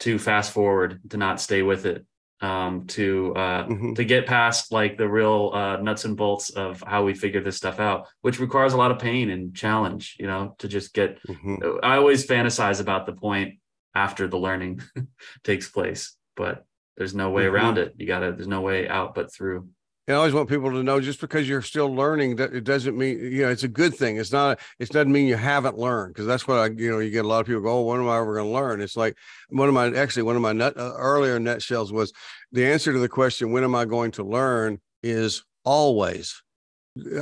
to 0.00 0.18
fast 0.18 0.52
forward, 0.52 1.00
to 1.10 1.16
not 1.16 1.40
stay 1.40 1.62
with 1.62 1.86
it, 1.86 2.04
um, 2.42 2.86
to 2.88 3.32
uh, 3.34 3.64
Mhm. 3.66 3.96
to 3.96 4.04
get 4.04 4.26
past 4.26 4.72
like 4.72 4.98
the 4.98 5.08
real 5.08 5.50
uh, 5.54 5.76
nuts 5.78 6.04
and 6.04 6.16
bolts 6.16 6.50
of 6.50 6.82
how 6.86 7.02
we 7.02 7.14
figure 7.14 7.42
this 7.42 7.56
stuff 7.56 7.80
out, 7.80 8.06
which 8.20 8.38
requires 8.38 8.74
a 8.74 8.76
lot 8.76 8.90
of 8.90 8.98
pain 8.98 9.30
and 9.30 9.56
challenge. 9.56 10.16
You 10.20 10.26
know, 10.26 10.54
to 10.58 10.68
just 10.68 10.92
get. 10.92 11.18
Mhm. 11.26 11.80
I 11.82 11.96
always 11.96 12.26
fantasize 12.26 12.80
about 12.80 13.06
the 13.06 13.14
point 13.14 13.58
after 13.96 14.28
the 14.28 14.38
learning 14.38 14.82
takes 15.44 15.68
place, 15.68 16.14
but 16.36 16.66
there's 16.98 17.14
no 17.14 17.30
way 17.30 17.44
Mhm. 17.44 17.52
around 17.52 17.78
it. 17.78 17.94
You 17.96 18.06
gotta. 18.06 18.32
There's 18.32 18.46
no 18.46 18.60
way 18.60 18.86
out 18.88 19.14
but 19.14 19.32
through. 19.32 19.68
I 20.08 20.12
always 20.12 20.34
want 20.34 20.48
people 20.48 20.70
to 20.70 20.84
know 20.84 21.00
just 21.00 21.20
because 21.20 21.48
you're 21.48 21.62
still 21.62 21.92
learning 21.92 22.36
that 22.36 22.54
it 22.54 22.62
doesn't 22.62 22.96
mean 22.96 23.18
you 23.18 23.42
know 23.42 23.48
it's 23.50 23.64
a 23.64 23.68
good 23.82 23.94
thing. 23.96 24.18
It's 24.18 24.30
not 24.30 24.60
it 24.78 24.90
doesn't 24.90 25.10
mean 25.10 25.26
you 25.26 25.34
haven't 25.36 25.78
learned 25.78 26.14
because 26.14 26.26
that's 26.26 26.46
what 26.46 26.58
I 26.58 26.66
you 26.66 26.90
know 26.92 27.00
you 27.00 27.10
get 27.10 27.24
a 27.24 27.28
lot 27.28 27.40
of 27.40 27.46
people 27.46 27.62
go, 27.62 27.78
oh, 27.78 27.82
when 27.82 28.00
am 28.00 28.08
I 28.08 28.18
ever 28.18 28.34
going 28.34 28.46
to 28.46 28.52
learn? 28.52 28.80
It's 28.80 28.96
like 28.96 29.16
one 29.48 29.66
of 29.68 29.74
my 29.74 29.86
actually 29.96 30.22
one 30.22 30.36
of 30.36 30.42
my 30.42 30.52
nut, 30.52 30.76
uh, 30.76 30.92
earlier 30.96 31.40
nutshells 31.40 31.92
was 31.92 32.12
the 32.52 32.64
answer 32.66 32.92
to 32.92 32.98
the 33.00 33.08
question 33.08 33.50
when 33.50 33.64
am 33.64 33.74
I 33.74 33.84
going 33.84 34.12
to 34.12 34.22
learn 34.22 34.78
is 35.02 35.42
always. 35.64 36.40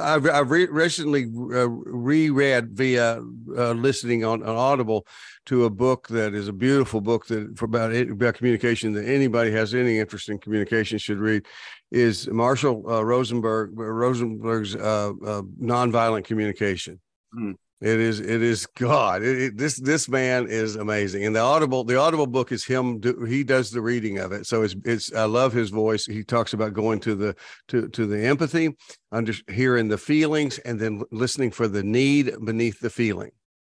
I've 0.01 0.29
I've 0.29 0.51
re- 0.51 0.67
recently 0.67 1.25
uh, 1.25 1.69
reread 1.69 2.71
via 2.71 3.17
uh, 3.17 3.73
listening 3.73 4.25
on, 4.25 4.43
on 4.43 4.57
Audible 4.57 5.07
to 5.47 5.65
a 5.65 5.71
book 5.71 6.09
that 6.09 6.35
is 6.35 6.49
a 6.49 6.53
beautiful 6.53 7.01
book 7.01 7.27
that 7.27 7.59
for 7.59 7.65
about 7.65 7.95
about 7.95 8.35
communication 8.35 8.93
that 8.93 9.07
anybody 9.07 9.51
has 9.51 9.75
any 9.75 9.99
interest 9.99 10.29
in 10.29 10.39
communication 10.39 10.99
should 10.99 11.19
read 11.19 11.45
is 11.91 12.29
Marshall 12.29 12.85
uh, 12.89 13.05
Rosenberg 13.05 13.71
Rosenberg's 13.75 14.77
uh, 14.77 15.13
uh, 15.25 15.43
nonviolent 15.61 16.25
communication. 16.25 17.01
Hmm. 17.33 17.53
It 17.85 18.01
is 18.01 18.19
it 18.19 18.41
is 18.41 18.65
God. 18.65 19.23
It, 19.23 19.43
it- 19.43 19.57
this 19.59 19.77
this 19.77 20.09
man 20.09 20.47
is 20.49 20.77
amazing. 20.77 21.27
And 21.27 21.37
the 21.37 21.41
audible 21.41 21.85
the 21.85 21.99
audible 21.99 22.27
book 22.27 22.51
is 22.51 22.65
him. 22.65 22.99
Do, 22.99 23.25
he 23.25 23.45
does 23.45 23.71
the 23.71 23.83
reading 23.83 24.19
of 24.19 24.33
it. 24.33 24.47
So 24.47 24.63
it's 24.63 24.75
it's 24.87 25.13
I 25.13 25.25
love 25.25 25.53
his 25.53 25.69
voice. 25.69 26.07
He 26.07 26.25
talks 26.25 26.55
about 26.55 26.73
going 26.73 26.99
to 27.01 27.15
the 27.15 27.37
to 27.69 27.89
to 27.89 28.07
the 28.07 28.25
empathy, 28.25 28.75
under 29.13 29.35
hearing 29.51 29.89
the 29.89 29.99
feelings, 29.99 30.59
and 30.61 30.81
then 30.81 31.03
listening 31.13 31.51
for 31.51 31.69
the 31.69 31.83
need 31.83 32.33
beneath 32.43 32.81
the 32.81 32.89
feeling. 32.89 33.33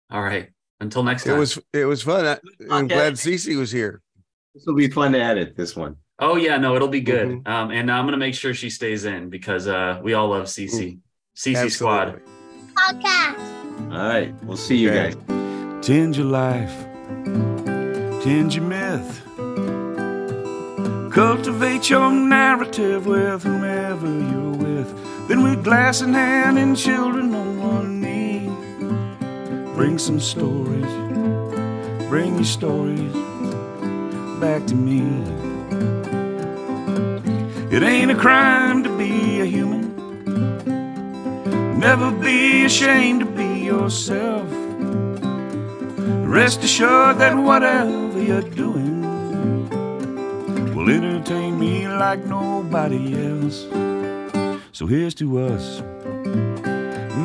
All 0.09 0.23
right. 0.23 0.49
Until 0.79 1.03
next 1.03 1.25
time. 1.25 1.35
It 1.35 1.37
was 1.39 1.59
it 1.73 1.85
was 1.85 2.01
fun. 2.01 2.25
I, 2.25 2.39
I'm 2.71 2.85
Okay. 2.85 2.95
glad 2.95 3.13
Cece 3.13 3.55
was 3.57 3.71
here. 3.71 4.01
This 4.55 4.63
will 4.65 4.75
be 4.75 4.89
fun 4.89 5.11
to 5.11 5.19
edit 5.21 5.55
this 5.55 5.75
one. 5.75 5.97
Oh 6.17 6.35
yeah, 6.35 6.57
no, 6.57 6.75
it'll 6.75 6.87
be 6.87 7.01
good. 7.01 7.27
Mhm. 7.27 7.47
Um, 7.47 7.69
and 7.69 7.91
I'm 7.91 8.05
gonna 8.05 8.17
make 8.17 8.33
sure 8.33 8.55
she 8.55 8.71
stays 8.71 9.05
in 9.05 9.29
because 9.29 9.67
uh, 9.67 9.99
we 10.01 10.15
all 10.15 10.29
love 10.29 10.47
CC. 10.47 10.97
CC 11.37 11.69
Squad. 11.69 12.19
Absolutely. 12.19 12.33
Podcast. 12.75 13.58
All 13.91 13.97
right. 13.97 14.33
We'll 14.43 14.57
see 14.57 14.77
you 14.77 14.89
Okay. 14.91 15.13
guys. 15.13 15.85
Tend 15.85 16.15
your 16.17 16.25
life, 16.27 16.75
tend 18.23 18.53
your 18.53 18.65
myth. 18.65 19.21
Cultivate 21.11 21.89
your 21.89 22.11
narrative 22.11 23.05
with 23.07 23.43
whomever 23.43 24.07
you're 24.07 24.51
with. 24.65 24.93
Then, 25.27 25.41
with 25.43 25.63
glass 25.63 26.01
in 26.01 26.13
hand 26.13 26.57
and 26.59 26.77
children 26.77 27.33
on 27.33 27.59
one 27.59 28.01
knee, 28.01 28.49
bring 29.75 29.97
some 29.97 30.19
stories, 30.19 30.91
bring 32.09 32.35
your 32.35 32.43
stories 32.59 33.13
back 34.39 34.65
to 34.67 34.75
me. 34.75 35.01
It 37.75 37.83
ain't 37.83 38.11
a 38.11 38.15
crime 38.15 38.83
to 38.83 38.89
be 38.97 39.41
a 39.41 39.45
human. 39.45 39.85
Never 41.79 42.11
be 42.11 42.65
ashamed 42.65 43.21
to 43.21 43.25
be 43.25 43.48
yourself. 43.69 44.49
Rest 46.25 46.63
assured 46.63 47.19
that 47.19 47.35
whatever 47.37 48.19
you're 48.19 48.49
doing 48.65 49.01
will 50.73 50.89
entertain 50.89 51.59
me 51.59 51.87
like 51.87 52.25
nobody 52.25 53.03
else. 53.29 53.67
So 54.71 54.87
here's 54.87 55.13
to 55.15 55.27
us, 55.39 55.81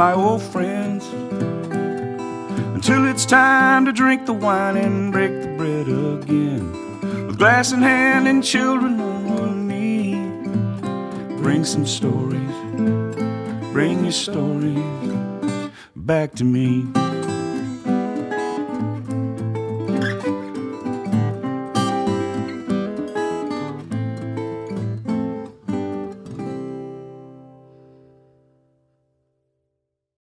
my 0.02 0.12
old 0.12 0.42
friends, 0.42 1.06
until 2.76 3.06
it's 3.06 3.24
time 3.24 3.86
to 3.86 3.92
drink 3.92 4.26
the 4.26 4.34
wine 4.34 4.76
and 4.76 5.12
break 5.12 5.32
the 5.40 5.48
bread 5.56 5.88
again. 5.88 6.64
With 7.26 7.38
glass 7.38 7.72
in 7.72 7.80
hand 7.80 8.28
and 8.28 8.44
children 8.44 9.00
on 9.00 9.18
one 9.40 9.66
knee, 9.66 10.14
bring 11.38 11.64
some 11.64 11.86
stories, 11.86 12.56
bring 13.72 14.02
your 14.02 14.12
stories 14.12 14.93
back 16.04 16.34
to 16.34 16.44
me. 16.44 17.03